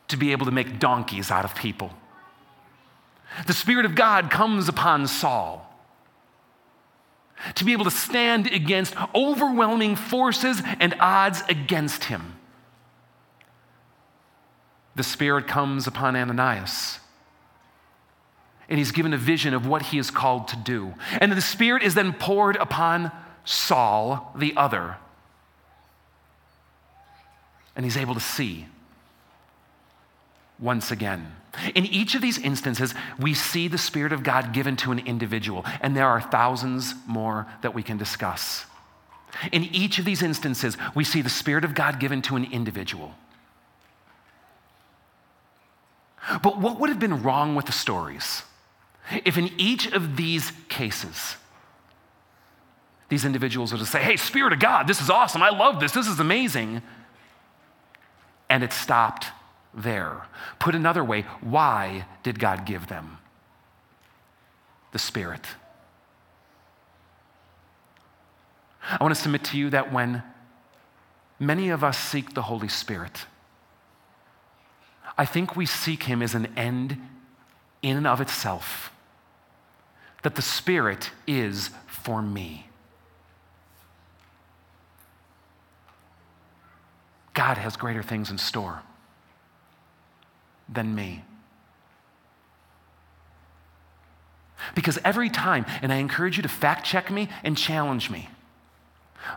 to 0.07 0.17
be 0.17 0.31
able 0.31 0.45
to 0.45 0.51
make 0.51 0.77
donkeys 0.77 1.31
out 1.31 1.45
of 1.45 1.55
people. 1.55 1.91
The 3.47 3.53
Spirit 3.53 3.85
of 3.85 3.95
God 3.95 4.29
comes 4.29 4.67
upon 4.67 5.07
Saul 5.07 5.67
to 7.55 7.65
be 7.65 7.73
able 7.73 7.85
to 7.85 7.91
stand 7.91 8.47
against 8.47 8.93
overwhelming 9.15 9.95
forces 9.95 10.61
and 10.79 10.95
odds 10.99 11.41
against 11.49 12.05
him. 12.05 12.35
The 14.95 15.03
Spirit 15.03 15.47
comes 15.47 15.87
upon 15.87 16.15
Ananias 16.15 16.99
and 18.71 18.77
he's 18.77 18.93
given 18.93 19.13
a 19.13 19.17
vision 19.17 19.53
of 19.53 19.67
what 19.67 19.81
he 19.81 19.97
is 19.97 20.09
called 20.09 20.47
to 20.47 20.55
do. 20.55 20.93
And 21.19 21.29
the 21.33 21.41
Spirit 21.41 21.83
is 21.83 21.93
then 21.93 22.13
poured 22.13 22.55
upon 22.55 23.11
Saul, 23.43 24.31
the 24.33 24.53
other, 24.55 24.95
and 27.75 27.83
he's 27.83 27.97
able 27.97 28.13
to 28.13 28.21
see 28.21 28.67
once 30.57 30.89
again. 30.89 31.35
In 31.75 31.85
each 31.85 32.15
of 32.15 32.21
these 32.21 32.37
instances, 32.37 32.93
we 33.19 33.33
see 33.33 33.67
the 33.67 33.77
Spirit 33.77 34.13
of 34.13 34.23
God 34.23 34.53
given 34.53 34.77
to 34.77 34.93
an 34.93 34.99
individual, 34.99 35.65
and 35.81 35.93
there 35.93 36.07
are 36.07 36.21
thousands 36.21 36.95
more 37.05 37.47
that 37.63 37.73
we 37.73 37.83
can 37.83 37.97
discuss. 37.97 38.65
In 39.51 39.65
each 39.65 39.99
of 39.99 40.05
these 40.05 40.23
instances, 40.23 40.77
we 40.95 41.03
see 41.03 41.21
the 41.21 41.29
Spirit 41.29 41.65
of 41.65 41.75
God 41.75 41.99
given 41.99 42.21
to 42.21 42.37
an 42.37 42.47
individual. 42.53 43.15
But 46.43 46.59
what 46.59 46.79
would 46.79 46.89
have 46.89 46.99
been 46.99 47.23
wrong 47.23 47.55
with 47.55 47.65
the 47.65 47.71
stories 47.71 48.43
if, 49.25 49.37
in 49.37 49.51
each 49.57 49.87
of 49.87 50.15
these 50.15 50.51
cases, 50.69 51.35
these 53.09 53.25
individuals 53.25 53.71
were 53.71 53.77
to 53.77 53.85
say, 53.85 54.01
Hey, 54.01 54.15
Spirit 54.15 54.53
of 54.53 54.59
God, 54.59 54.87
this 54.87 55.01
is 55.01 55.09
awesome. 55.09 55.43
I 55.43 55.49
love 55.49 55.79
this. 55.79 55.91
This 55.91 56.07
is 56.07 56.19
amazing. 56.19 56.81
And 58.49 58.63
it 58.63 58.71
stopped 58.71 59.27
there. 59.73 60.27
Put 60.59 60.75
another 60.75 61.03
way, 61.03 61.23
why 61.41 62.05
did 62.23 62.39
God 62.39 62.65
give 62.65 62.87
them 62.87 63.17
the 64.91 64.99
Spirit? 64.99 65.45
I 68.83 69.03
want 69.03 69.15
to 69.15 69.21
submit 69.21 69.43
to 69.45 69.57
you 69.57 69.69
that 69.69 69.91
when 69.93 70.23
many 71.39 71.69
of 71.69 71.83
us 71.83 71.97
seek 71.97 72.33
the 72.33 72.43
Holy 72.43 72.67
Spirit, 72.67 73.25
I 75.17 75.25
think 75.25 75.55
we 75.55 75.65
seek 75.65 76.03
Him 76.03 76.21
as 76.21 76.35
an 76.35 76.47
end 76.57 76.97
in 77.81 77.97
and 77.97 78.07
of 78.07 78.21
itself. 78.21 78.91
That 80.23 80.35
the 80.35 80.41
Spirit 80.41 81.11
is 81.25 81.71
for 81.87 82.21
me. 82.21 82.67
God 87.33 87.57
has 87.57 87.77
greater 87.77 88.03
things 88.03 88.29
in 88.29 88.37
store 88.37 88.81
than 90.67 90.93
me. 90.93 91.23
Because 94.75 94.99
every 95.03 95.29
time, 95.29 95.65
and 95.81 95.91
I 95.91 95.97
encourage 95.97 96.37
you 96.37 96.43
to 96.43 96.49
fact 96.49 96.85
check 96.85 97.09
me 97.09 97.29
and 97.43 97.57
challenge 97.57 98.09
me, 98.09 98.29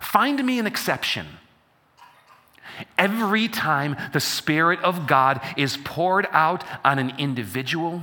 find 0.01 0.45
me 0.45 0.59
an 0.59 0.67
exception. 0.67 1.27
Every 2.99 3.49
time 3.49 3.97
the 4.13 4.21
Spirit 4.21 4.81
of 4.81 5.07
God 5.07 5.41
is 5.57 5.77
poured 5.77 6.27
out 6.31 6.65
on 6.85 6.99
an 6.99 7.15
individual, 7.19 8.03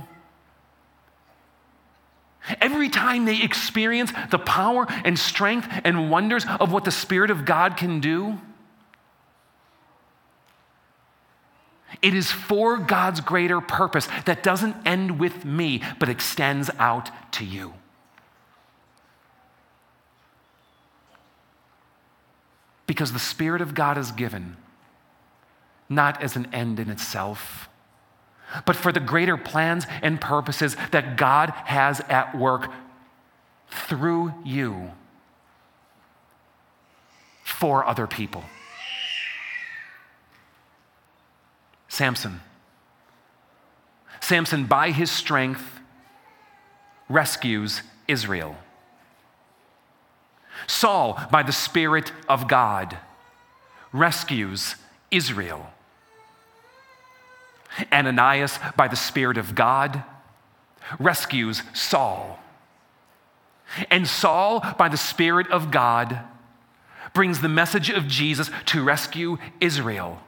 every 2.60 2.88
time 2.88 3.24
they 3.24 3.42
experience 3.42 4.12
the 4.30 4.38
power 4.38 4.86
and 5.04 5.18
strength 5.18 5.68
and 5.84 6.10
wonders 6.10 6.44
of 6.60 6.72
what 6.72 6.84
the 6.84 6.90
Spirit 6.90 7.30
of 7.30 7.44
God 7.44 7.76
can 7.76 8.00
do, 8.00 8.38
It 12.00 12.14
is 12.14 12.32
for 12.32 12.78
God's 12.78 13.20
greater 13.20 13.60
purpose 13.60 14.08
that 14.24 14.42
doesn't 14.42 14.74
end 14.84 15.20
with 15.20 15.44
me, 15.44 15.82
but 16.00 16.08
extends 16.08 16.68
out 16.78 17.10
to 17.34 17.44
you. 17.44 17.74
Because 22.86 23.12
the 23.12 23.20
Spirit 23.20 23.60
of 23.60 23.74
God 23.74 23.96
is 23.96 24.10
given 24.10 24.56
not 25.88 26.22
as 26.22 26.36
an 26.36 26.48
end 26.52 26.80
in 26.80 26.90
itself, 26.90 27.68
but 28.66 28.76
for 28.76 28.92
the 28.92 29.00
greater 29.00 29.36
plans 29.36 29.86
and 30.02 30.20
purposes 30.20 30.76
that 30.90 31.16
God 31.16 31.50
has 31.64 32.00
at 32.08 32.36
work 32.36 32.70
through 33.68 34.32
you 34.44 34.90
for 37.44 37.86
other 37.86 38.06
people. 38.06 38.44
Samson. 41.88 42.40
Samson, 44.20 44.66
by 44.66 44.90
his 44.90 45.10
strength, 45.10 45.80
rescues 47.08 47.82
Israel. 48.08 48.56
Saul, 50.66 51.20
by 51.30 51.42
the 51.42 51.52
Spirit 51.52 52.12
of 52.28 52.48
God, 52.48 52.96
rescues 53.92 54.76
Israel. 55.12 55.70
Ananias, 57.92 58.58
by 58.76 58.88
the 58.88 58.96
Spirit 58.96 59.38
of 59.38 59.54
God, 59.54 60.02
rescues 60.98 61.62
Saul. 61.72 62.38
And 63.90 64.06
Saul, 64.06 64.60
by 64.76 64.88
the 64.88 64.96
Spirit 64.96 65.50
of 65.50 65.70
God, 65.70 66.20
brings 67.14 67.40
the 67.40 67.48
message 67.48 67.90
of 67.90 68.06
Jesus 68.06 68.50
to 68.66 68.82
rescue 68.82 69.38
Israel. 69.60 70.20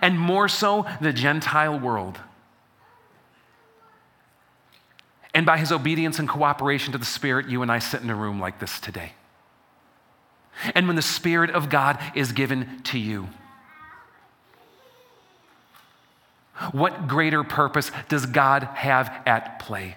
And 0.00 0.18
more 0.18 0.48
so, 0.48 0.86
the 1.00 1.12
Gentile 1.12 1.78
world. 1.78 2.18
And 5.34 5.46
by 5.46 5.58
his 5.58 5.70
obedience 5.70 6.18
and 6.18 6.28
cooperation 6.28 6.92
to 6.92 6.98
the 6.98 7.04
Spirit, 7.04 7.48
you 7.48 7.62
and 7.62 7.70
I 7.70 7.78
sit 7.78 8.02
in 8.02 8.10
a 8.10 8.14
room 8.14 8.40
like 8.40 8.58
this 8.58 8.80
today. 8.80 9.12
And 10.74 10.86
when 10.86 10.96
the 10.96 11.02
Spirit 11.02 11.50
of 11.50 11.68
God 11.68 11.98
is 12.14 12.32
given 12.32 12.80
to 12.84 12.98
you, 12.98 13.28
what 16.72 17.08
greater 17.08 17.42
purpose 17.42 17.90
does 18.08 18.26
God 18.26 18.64
have 18.74 19.10
at 19.26 19.58
play? 19.60 19.96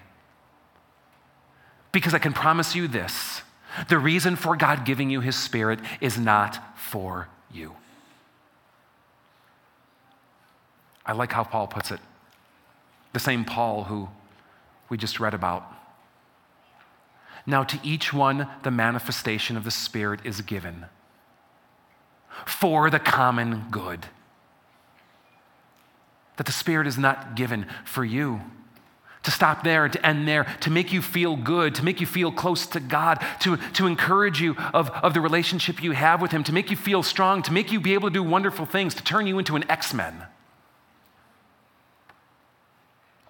Because 1.92 2.14
I 2.14 2.18
can 2.18 2.32
promise 2.32 2.74
you 2.74 2.88
this 2.88 3.42
the 3.88 3.98
reason 3.98 4.36
for 4.36 4.56
God 4.56 4.84
giving 4.84 5.10
you 5.10 5.20
His 5.20 5.36
Spirit 5.36 5.80
is 6.00 6.18
not 6.18 6.78
for 6.78 7.28
you. 7.52 7.74
I 11.04 11.12
like 11.12 11.32
how 11.32 11.44
Paul 11.44 11.66
puts 11.66 11.90
it. 11.90 12.00
The 13.12 13.20
same 13.20 13.44
Paul 13.44 13.84
who 13.84 14.08
we 14.88 14.96
just 14.96 15.20
read 15.20 15.34
about. 15.34 15.73
Now, 17.46 17.62
to 17.64 17.78
each 17.82 18.12
one, 18.12 18.48
the 18.62 18.70
manifestation 18.70 19.56
of 19.56 19.64
the 19.64 19.70
Spirit 19.70 20.20
is 20.24 20.40
given 20.40 20.86
for 22.46 22.90
the 22.90 22.98
common 22.98 23.66
good. 23.70 24.06
That 26.36 26.46
the 26.46 26.52
Spirit 26.52 26.86
is 26.86 26.98
not 26.98 27.36
given 27.36 27.66
for 27.84 28.04
you 28.04 28.40
to 29.24 29.30
stop 29.30 29.64
there, 29.64 29.88
to 29.88 30.06
end 30.06 30.28
there, 30.28 30.44
to 30.60 30.70
make 30.70 30.92
you 30.92 31.02
feel 31.02 31.34
good, 31.36 31.74
to 31.74 31.84
make 31.84 32.00
you 32.00 32.06
feel 32.06 32.30
close 32.30 32.66
to 32.66 32.80
God, 32.80 33.24
to, 33.40 33.56
to 33.56 33.86
encourage 33.86 34.40
you 34.40 34.54
of, 34.72 34.90
of 34.90 35.14
the 35.14 35.20
relationship 35.20 35.82
you 35.82 35.92
have 35.92 36.20
with 36.20 36.30
Him, 36.30 36.44
to 36.44 36.52
make 36.52 36.70
you 36.70 36.76
feel 36.76 37.02
strong, 37.02 37.42
to 37.42 37.52
make 37.52 37.72
you 37.72 37.80
be 37.80 37.94
able 37.94 38.10
to 38.10 38.14
do 38.14 38.22
wonderful 38.22 38.66
things, 38.66 38.94
to 38.94 39.02
turn 39.02 39.26
you 39.26 39.38
into 39.38 39.56
an 39.56 39.68
X 39.70 39.94
Men. 39.94 40.24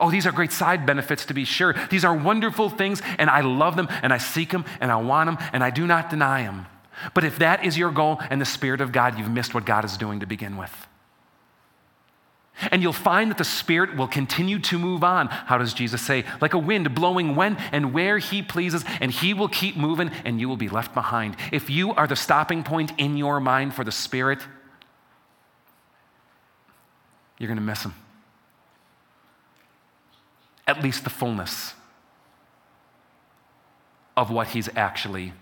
Oh, 0.01 0.11
these 0.11 0.27
are 0.27 0.33
great 0.33 0.53
side 0.53 0.87
benefits 0.87 1.25
to 1.27 1.35
be 1.35 1.45
sure. 1.45 1.75
These 1.89 2.05
are 2.05 2.15
wonderful 2.15 2.69
things, 2.69 3.01
and 3.19 3.31
I 3.31 3.43
love 3.43 3.77
them, 3.77 3.89
and 4.03 4.13
I 4.13 4.19
seek 4.19 4.51
them, 4.51 4.65
and 4.81 4.91
I 4.91 4.97
want 4.97 5.29
them, 5.29 5.39
and 5.53 5.63
I 5.63 5.71
do 5.71 5.87
not 5.87 6.11
deny 6.11 6.43
them. 6.43 6.67
But 7.13 7.25
if 7.25 7.39
that 7.39 7.65
is 7.65 7.79
your 7.79 7.91
goal 7.91 8.21
and 8.31 8.41
the 8.41 8.47
Spirit 8.47 8.81
of 8.81 8.93
God, 8.93 9.19
you've 9.19 9.31
missed 9.31 9.55
what 9.55 9.65
God 9.65 9.85
is 9.85 9.97
doing 9.97 10.21
to 10.21 10.27
begin 10.27 10.57
with. 10.57 10.73
And 12.71 12.83
you'll 12.83 12.93
find 12.93 13.31
that 13.31 13.39
the 13.39 13.45
Spirit 13.45 13.97
will 13.97 14.07
continue 14.07 14.61
to 14.61 14.79
move 14.79 15.03
on. 15.03 15.27
How 15.27 15.59
does 15.59 15.75
Jesus 15.75 16.01
say? 16.03 16.25
Like 16.41 16.55
a 16.55 16.59
wind 16.59 16.95
blowing 16.95 17.35
when 17.35 17.57
and 17.73 17.93
where 17.93 18.19
He 18.19 18.43
pleases, 18.43 18.85
and 19.01 19.11
He 19.11 19.35
will 19.35 19.49
keep 19.49 19.77
moving, 19.77 20.11
and 20.25 20.41
you 20.41 20.49
will 20.49 20.57
be 20.57 20.69
left 20.69 20.95
behind. 20.95 21.37
If 21.53 21.69
you 21.71 21.93
are 21.95 22.07
the 22.07 22.17
stopping 22.17 22.63
point 22.63 22.93
in 22.99 23.17
your 23.17 23.41
mind 23.41 23.75
for 23.75 23.85
the 23.85 23.93
Spirit, 23.93 24.41
you're 27.39 27.49
going 27.49 27.59
to 27.59 27.63
miss 27.63 27.85
Him 27.85 27.95
at 30.67 30.83
least 30.83 31.05
the 31.05 31.11
fullness 31.11 31.75
of 34.17 34.31
what 34.31 34.49
he's 34.49 34.69
actually 34.77 35.33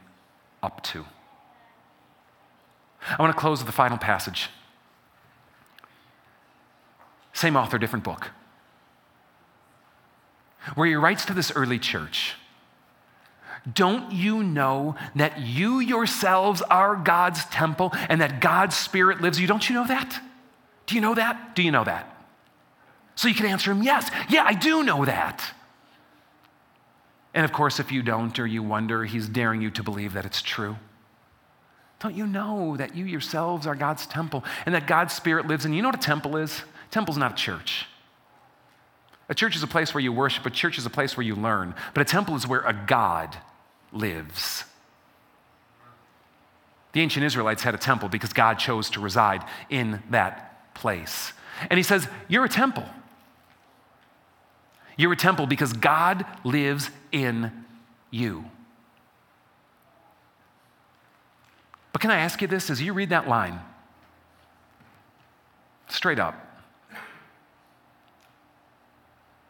up 0.63 0.83
to. 0.83 1.05
I 3.07 3.21
want 3.21 3.35
to 3.35 3.39
close 3.39 3.59
with 3.59 3.67
the 3.67 3.73
final 3.73 3.99
passage. 3.99 4.49
Same 7.33 7.57
author, 7.57 7.79
different 7.79 8.05
book. 8.05 8.31
Where 10.75 10.87
he 10.87 10.95
writes 10.95 11.25
to 11.27 11.35
this 11.35 11.51
early 11.57 11.79
church 11.79 12.35
Don't 13.73 14.13
you 14.13 14.43
know 14.43 14.95
that 15.17 15.41
you 15.41 15.81
yourselves 15.81 16.63
are 16.63 16.95
God's 16.95 17.45
temple 17.47 17.91
and 18.09 18.21
that 18.21 18.41
God's 18.41 18.77
Spirit 18.77 19.21
lives 19.21 19.41
you? 19.41 19.47
Don't 19.47 19.69
you 19.69 19.75
know 19.75 19.87
that? 19.87 20.23
Do 20.87 20.95
you 20.95 21.01
know 21.01 21.15
that? 21.15 21.57
Do 21.57 21.63
you 21.63 21.73
know 21.73 21.85
that? 21.85 22.12
So 23.15 23.29
you 23.29 23.35
can 23.35 23.47
answer 23.47 23.71
him, 23.71 23.83
Yes, 23.83 24.11
yeah, 24.29 24.45
I 24.45 24.55
do 24.55 24.83
know 24.83 25.05
that. 25.05 25.43
And 27.35 27.45
of 27.45 27.53
course, 27.53 27.81
if 27.81 27.91
you 27.91 28.03
don't 28.03 28.39
or 28.39 28.47
you 28.47 28.63
wonder, 28.63 29.05
he's 29.05 29.29
daring 29.29 29.63
you 29.63 29.71
to 29.71 29.83
believe 29.83 30.13
that 30.13 30.25
it's 30.25 30.43
true. 30.43 30.77
Don't 32.01 32.15
you 32.17 32.27
know 32.27 32.77
that 32.77 32.97
you 32.97 33.05
yourselves 33.05 33.67
are 33.67 33.75
God's 33.75 34.07
temple 34.07 34.45
and 34.67 34.75
that 34.75 34.87
God's 34.87 35.15
Spirit 35.15 35.47
lives 35.47 35.65
in 35.65 35.73
you? 35.73 35.77
You 35.77 35.83
know 35.83 35.89
what 35.89 35.97
a 35.97 36.07
temple 36.07 36.37
is? 36.37 36.63
A 36.89 36.91
temple's 36.91 37.17
not 37.17 37.33
a 37.33 37.35
church. 37.37 37.87
A 39.29 39.35
church 39.35 39.57
is 39.57 39.63
a 39.63 39.69
place 39.69 39.95
where 39.95 40.03
you 40.03 40.13
worship, 40.13 40.45
a 40.45 40.51
church 40.51 40.79
is 40.79 40.85
a 40.85 40.91
place 40.91 41.17
where 41.17 41.25
you 41.25 41.35
learn, 41.35 41.75
but 41.95 42.03
a 42.03 42.05
temple 42.05 42.35
is 42.35 42.47
where 42.47 42.61
a 42.63 42.73
God 42.73 43.37
lives. 43.93 44.65
The 46.93 47.01
ancient 47.01 47.25
Israelites 47.25 47.63
had 47.63 47.75
a 47.75 47.79
temple 47.79 48.09
because 48.09 48.33
God 48.33 48.59
chose 48.59 48.91
to 48.91 49.01
reside 49.01 49.45
in 49.71 50.03
that 50.11 50.75
place. 50.75 51.33
And 51.71 51.79
he 51.79 51.83
says, 51.83 52.07
You're 52.29 52.45
a 52.45 52.49
temple. 52.49 52.85
You're 54.97 55.13
a 55.13 55.17
temple 55.17 55.47
because 55.47 55.73
God 55.73 56.25
lives 56.45 56.91
in 57.11 57.51
you. 58.11 58.45
But 61.93 62.01
can 62.01 62.11
I 62.11 62.19
ask 62.19 62.41
you 62.41 62.49
this 62.49 62.71
as 62.71 62.81
you 62.81 62.93
read 62.93 63.11
that 63.11 63.29
line? 63.29 63.61
Straight 65.89 66.19
up. 66.19 66.35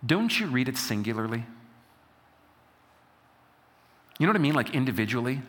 Don't 0.04 0.38
you 0.38 0.46
read 0.46 0.68
it 0.68 0.76
singularly? 0.76 1.44
You 4.18 4.26
know 4.26 4.30
what 4.30 4.38
I 4.38 4.42
mean? 4.42 4.54
Like 4.54 4.74
individually? 4.74 5.42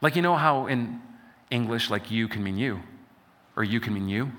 Like, 0.00 0.14
you 0.16 0.22
know 0.22 0.36
how 0.36 0.66
in 0.66 1.00
English, 1.50 1.90
like 1.90 2.10
you 2.10 2.28
can 2.28 2.44
mean 2.44 2.56
you, 2.56 2.80
or 3.56 3.64
you 3.64 3.80
can 3.80 3.94
mean 3.94 4.08
you? 4.08 4.30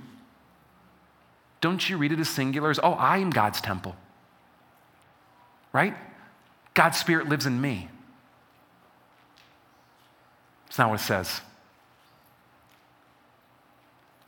Don't 1.61 1.89
you 1.89 1.97
read 1.97 2.11
it 2.11 2.19
as 2.19 2.29
singular 2.29 2.69
as, 2.69 2.79
oh, 2.81 2.93
I 2.93 3.17
am 3.17 3.29
God's 3.29 3.59
temple? 3.59 3.95
Right? 5.73 5.93
God's 6.73 6.97
Spirit 6.97 7.27
lives 7.27 7.45
in 7.45 7.59
me. 7.59 7.89
It's 10.67 10.77
not 10.77 10.89
what 10.89 10.99
it 10.99 11.03
says. 11.03 11.41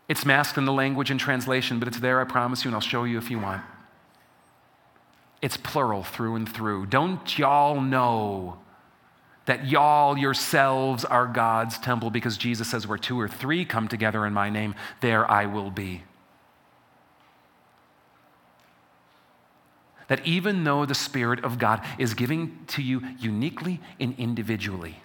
It's 0.10 0.26
masked 0.26 0.58
in 0.58 0.66
the 0.66 0.74
language 0.74 1.10
and 1.10 1.20
translation, 1.20 1.80
but 1.80 1.88
it's 1.88 2.00
there, 2.00 2.20
I 2.20 2.26
promise 2.26 2.66
you, 2.66 2.70
and 2.70 2.76
I'll 2.76 2.82
show 2.82 3.06
you 3.06 3.18
if 3.18 3.32
you 3.32 3.40
want. 3.40 3.62
It's 5.42 5.56
plural 5.56 6.04
through 6.04 6.36
and 6.36 6.50
through. 6.50 6.88
Don't 6.88 7.40
y'all 7.40 7.80
know 7.80 8.60
that 9.46 9.68
y'all 9.68 10.18
yourselves 10.18 11.06
are 11.06 11.26
God's 11.26 11.80
temple 11.80 12.10
because 12.10 12.38
Jesus 12.38 12.70
says, 12.70 12.86
where 12.86 12.98
two 12.98 13.20
or 13.20 13.28
three 13.28 13.64
come 13.64 13.88
together 13.88 14.26
in 14.26 14.34
my 14.34 14.50
name, 14.50 14.76
there 15.00 15.30
I 15.30 15.46
will 15.46 15.72
be. 15.72 16.04
That 20.12 20.28
even 20.28 20.66
though 20.66 20.86
the 20.86 20.94
Spirit 20.94 21.42
of 21.46 21.58
God 21.58 21.82
is 21.98 22.14
giving 22.16 22.66
to 22.68 22.82
you 22.82 23.02
uniquely 23.18 23.80
and 23.98 24.14
individually, 24.18 25.02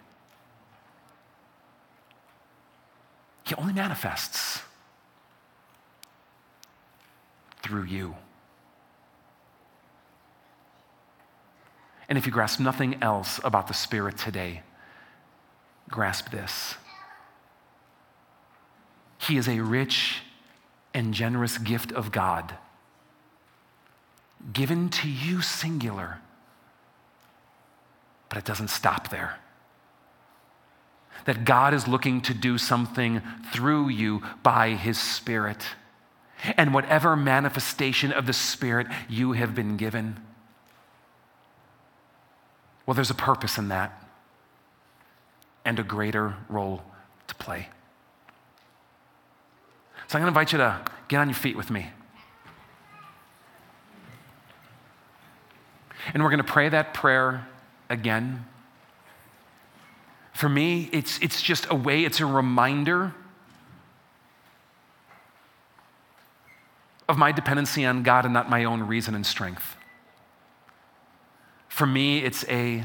He 3.44 3.54
only 3.54 3.72
manifests 3.72 4.62
through 7.62 7.84
you. 7.84 8.16
And 12.08 12.18
if 12.18 12.26
you 12.26 12.32
grasp 12.32 12.58
nothing 12.58 13.00
else 13.00 13.38
about 13.44 13.68
the 13.68 13.74
Spirit 13.74 14.18
today, 14.18 14.62
grasp 15.88 16.32
this 16.32 16.74
He 19.18 19.36
is 19.36 19.48
a 19.48 19.60
rich 19.60 20.22
and 20.92 21.14
generous 21.14 21.58
gift 21.58 21.92
of 21.92 22.10
God, 22.10 22.56
given 24.52 24.88
to 24.90 25.08
you 25.08 25.42
singular. 25.42 26.18
But 28.28 28.38
it 28.38 28.44
doesn't 28.44 28.68
stop 28.68 29.08
there. 29.10 29.36
That 31.24 31.44
God 31.44 31.74
is 31.74 31.88
looking 31.88 32.20
to 32.22 32.34
do 32.34 32.58
something 32.58 33.22
through 33.52 33.88
you 33.88 34.22
by 34.42 34.70
His 34.70 34.98
Spirit. 34.98 35.64
And 36.56 36.74
whatever 36.74 37.16
manifestation 37.16 38.12
of 38.12 38.26
the 38.26 38.32
Spirit 38.32 38.86
you 39.08 39.32
have 39.32 39.54
been 39.54 39.76
given, 39.76 40.20
well, 42.84 42.94
there's 42.94 43.10
a 43.10 43.14
purpose 43.14 43.58
in 43.58 43.68
that 43.68 44.02
and 45.64 45.80
a 45.80 45.82
greater 45.82 46.36
role 46.48 46.82
to 47.26 47.34
play. 47.34 47.68
So 50.06 50.16
I'm 50.16 50.22
going 50.22 50.32
to 50.32 50.38
invite 50.38 50.52
you 50.52 50.58
to 50.58 50.80
get 51.08 51.18
on 51.18 51.28
your 51.28 51.34
feet 51.34 51.56
with 51.56 51.70
me. 51.70 51.90
And 56.14 56.22
we're 56.22 56.30
going 56.30 56.38
to 56.38 56.44
pray 56.44 56.68
that 56.68 56.94
prayer 56.94 57.46
again. 57.88 58.44
For 60.32 60.48
me, 60.48 60.88
it's, 60.92 61.18
it's 61.20 61.40
just 61.40 61.66
a 61.70 61.74
way, 61.74 62.04
it's 62.04 62.20
a 62.20 62.26
reminder 62.26 63.14
of 67.08 67.16
my 67.16 67.32
dependency 67.32 67.84
on 67.84 68.02
God 68.02 68.24
and 68.24 68.34
not 68.34 68.50
my 68.50 68.64
own 68.64 68.82
reason 68.82 69.14
and 69.14 69.24
strength. 69.24 69.76
For 71.68 71.86
me, 71.86 72.18
it's 72.18 72.44
a 72.48 72.84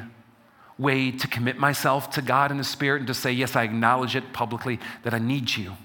way 0.77 1.11
to 1.11 1.27
commit 1.27 1.57
myself 1.57 2.09
to 2.11 2.21
God 2.21 2.51
and 2.51 2.59
the 2.59 2.63
Spirit 2.63 2.99
and 2.99 3.07
to 3.07 3.13
say, 3.13 3.31
yes, 3.31 3.55
I 3.55 3.63
acknowledge 3.63 4.15
it 4.15 4.33
publicly 4.33 4.79
that 5.03 5.13
I 5.13 5.19
need 5.19 5.55
you. 5.55 5.75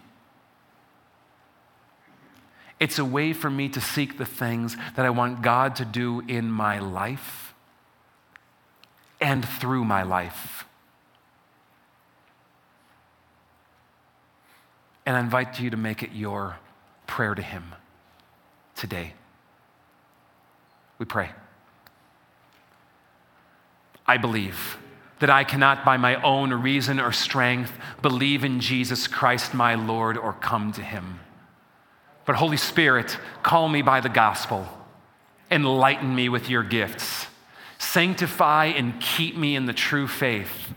It's 2.79 2.99
a 2.99 3.05
way 3.05 3.33
for 3.33 3.49
me 3.49 3.69
to 3.71 3.81
seek 3.81 4.19
the 4.19 4.27
things 4.27 4.77
that 4.97 5.07
I 5.07 5.11
want 5.11 5.43
God 5.43 5.77
to 5.77 5.85
do 5.85 6.21
in 6.29 6.51
my 6.51 6.79
life 6.79 7.55
and 9.21 9.47
through 9.47 9.85
my 9.85 10.03
life. 10.03 10.67
And 15.07 15.17
I 15.17 15.21
invite 15.21 15.59
you 15.61 15.71
to 15.71 15.77
make 15.77 16.03
it 16.03 16.13
your 16.13 16.57
prayer 17.07 17.35
to 17.35 17.43
Him 17.43 17.75
today. 18.75 19.15
We 20.99 21.07
pray. 21.07 21.31
I 24.07 24.19
believe 24.19 24.79
that 25.21 25.31
I 25.31 25.45
cannot, 25.45 25.85
by 25.85 25.97
my 25.97 26.21
own 26.23 26.53
reason 26.53 27.01
or 27.01 27.13
strength, 27.13 27.73
believe 28.03 28.45
in 28.45 28.61
Jesus 28.61 29.07
Christ, 29.07 29.55
my 29.55 29.75
Lord, 29.75 30.19
or 30.19 30.35
come 30.35 30.73
to 30.73 30.83
Him. 30.83 31.21
But, 32.27 32.37
Holy 32.37 32.57
Spirit, 32.57 33.17
call 33.43 33.69
me 33.69 33.83
by 33.83 34.01
the 34.01 34.09
gospel, 34.09 34.67
enlighten 35.51 36.15
me 36.15 36.29
with 36.29 36.51
your 36.51 36.63
gifts, 36.63 37.27
sanctify 37.79 38.67
and 38.67 39.01
keep 39.01 39.37
me 39.37 39.57
in 39.57 39.67
the 39.67 39.73
true 39.73 40.09
faith. 40.09 40.75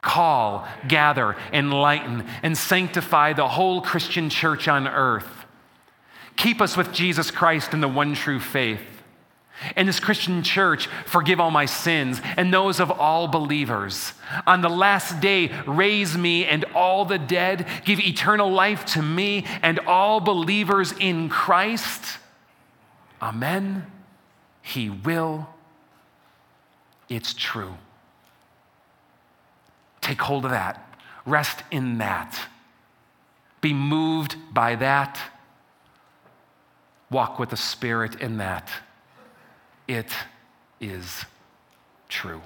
Call, 0.00 0.66
gather, 0.86 1.36
enlighten, 1.52 2.24
and 2.42 2.56
sanctify 2.56 3.34
the 3.34 3.48
whole 3.48 3.82
Christian 3.82 4.30
church 4.30 4.66
on 4.66 4.88
earth. 4.88 5.44
Keep 6.36 6.60
us 6.60 6.76
with 6.76 6.92
Jesus 6.92 7.30
Christ 7.30 7.74
in 7.74 7.80
the 7.80 7.88
one 7.88 8.14
true 8.14 8.40
faith 8.40 8.97
and 9.76 9.88
this 9.88 10.00
Christian 10.00 10.42
church, 10.42 10.86
forgive 11.06 11.40
all 11.40 11.50
my 11.50 11.66
sins 11.66 12.20
and 12.36 12.52
those 12.52 12.80
of 12.80 12.90
all 12.90 13.28
believers. 13.28 14.12
On 14.46 14.60
the 14.60 14.68
last 14.68 15.20
day, 15.20 15.50
raise 15.66 16.16
me 16.16 16.44
and 16.44 16.64
all 16.74 17.04
the 17.04 17.18
dead, 17.18 17.66
give 17.84 18.00
eternal 18.00 18.50
life 18.50 18.84
to 18.86 19.02
me 19.02 19.44
and 19.62 19.78
all 19.80 20.20
believers 20.20 20.92
in 21.00 21.28
Christ. 21.28 22.18
Amen. 23.20 23.86
He 24.62 24.90
will. 24.90 25.48
It's 27.08 27.34
true. 27.34 27.74
Take 30.00 30.20
hold 30.20 30.44
of 30.44 30.52
that. 30.52 30.84
Rest 31.26 31.62
in 31.70 31.98
that. 31.98 32.38
Be 33.60 33.74
moved 33.74 34.36
by 34.52 34.76
that. 34.76 35.20
Walk 37.10 37.38
with 37.38 37.50
the 37.50 37.56
Spirit 37.56 38.20
in 38.20 38.36
that 38.36 38.70
it 39.88 40.12
is 40.80 41.24
true. 42.08 42.42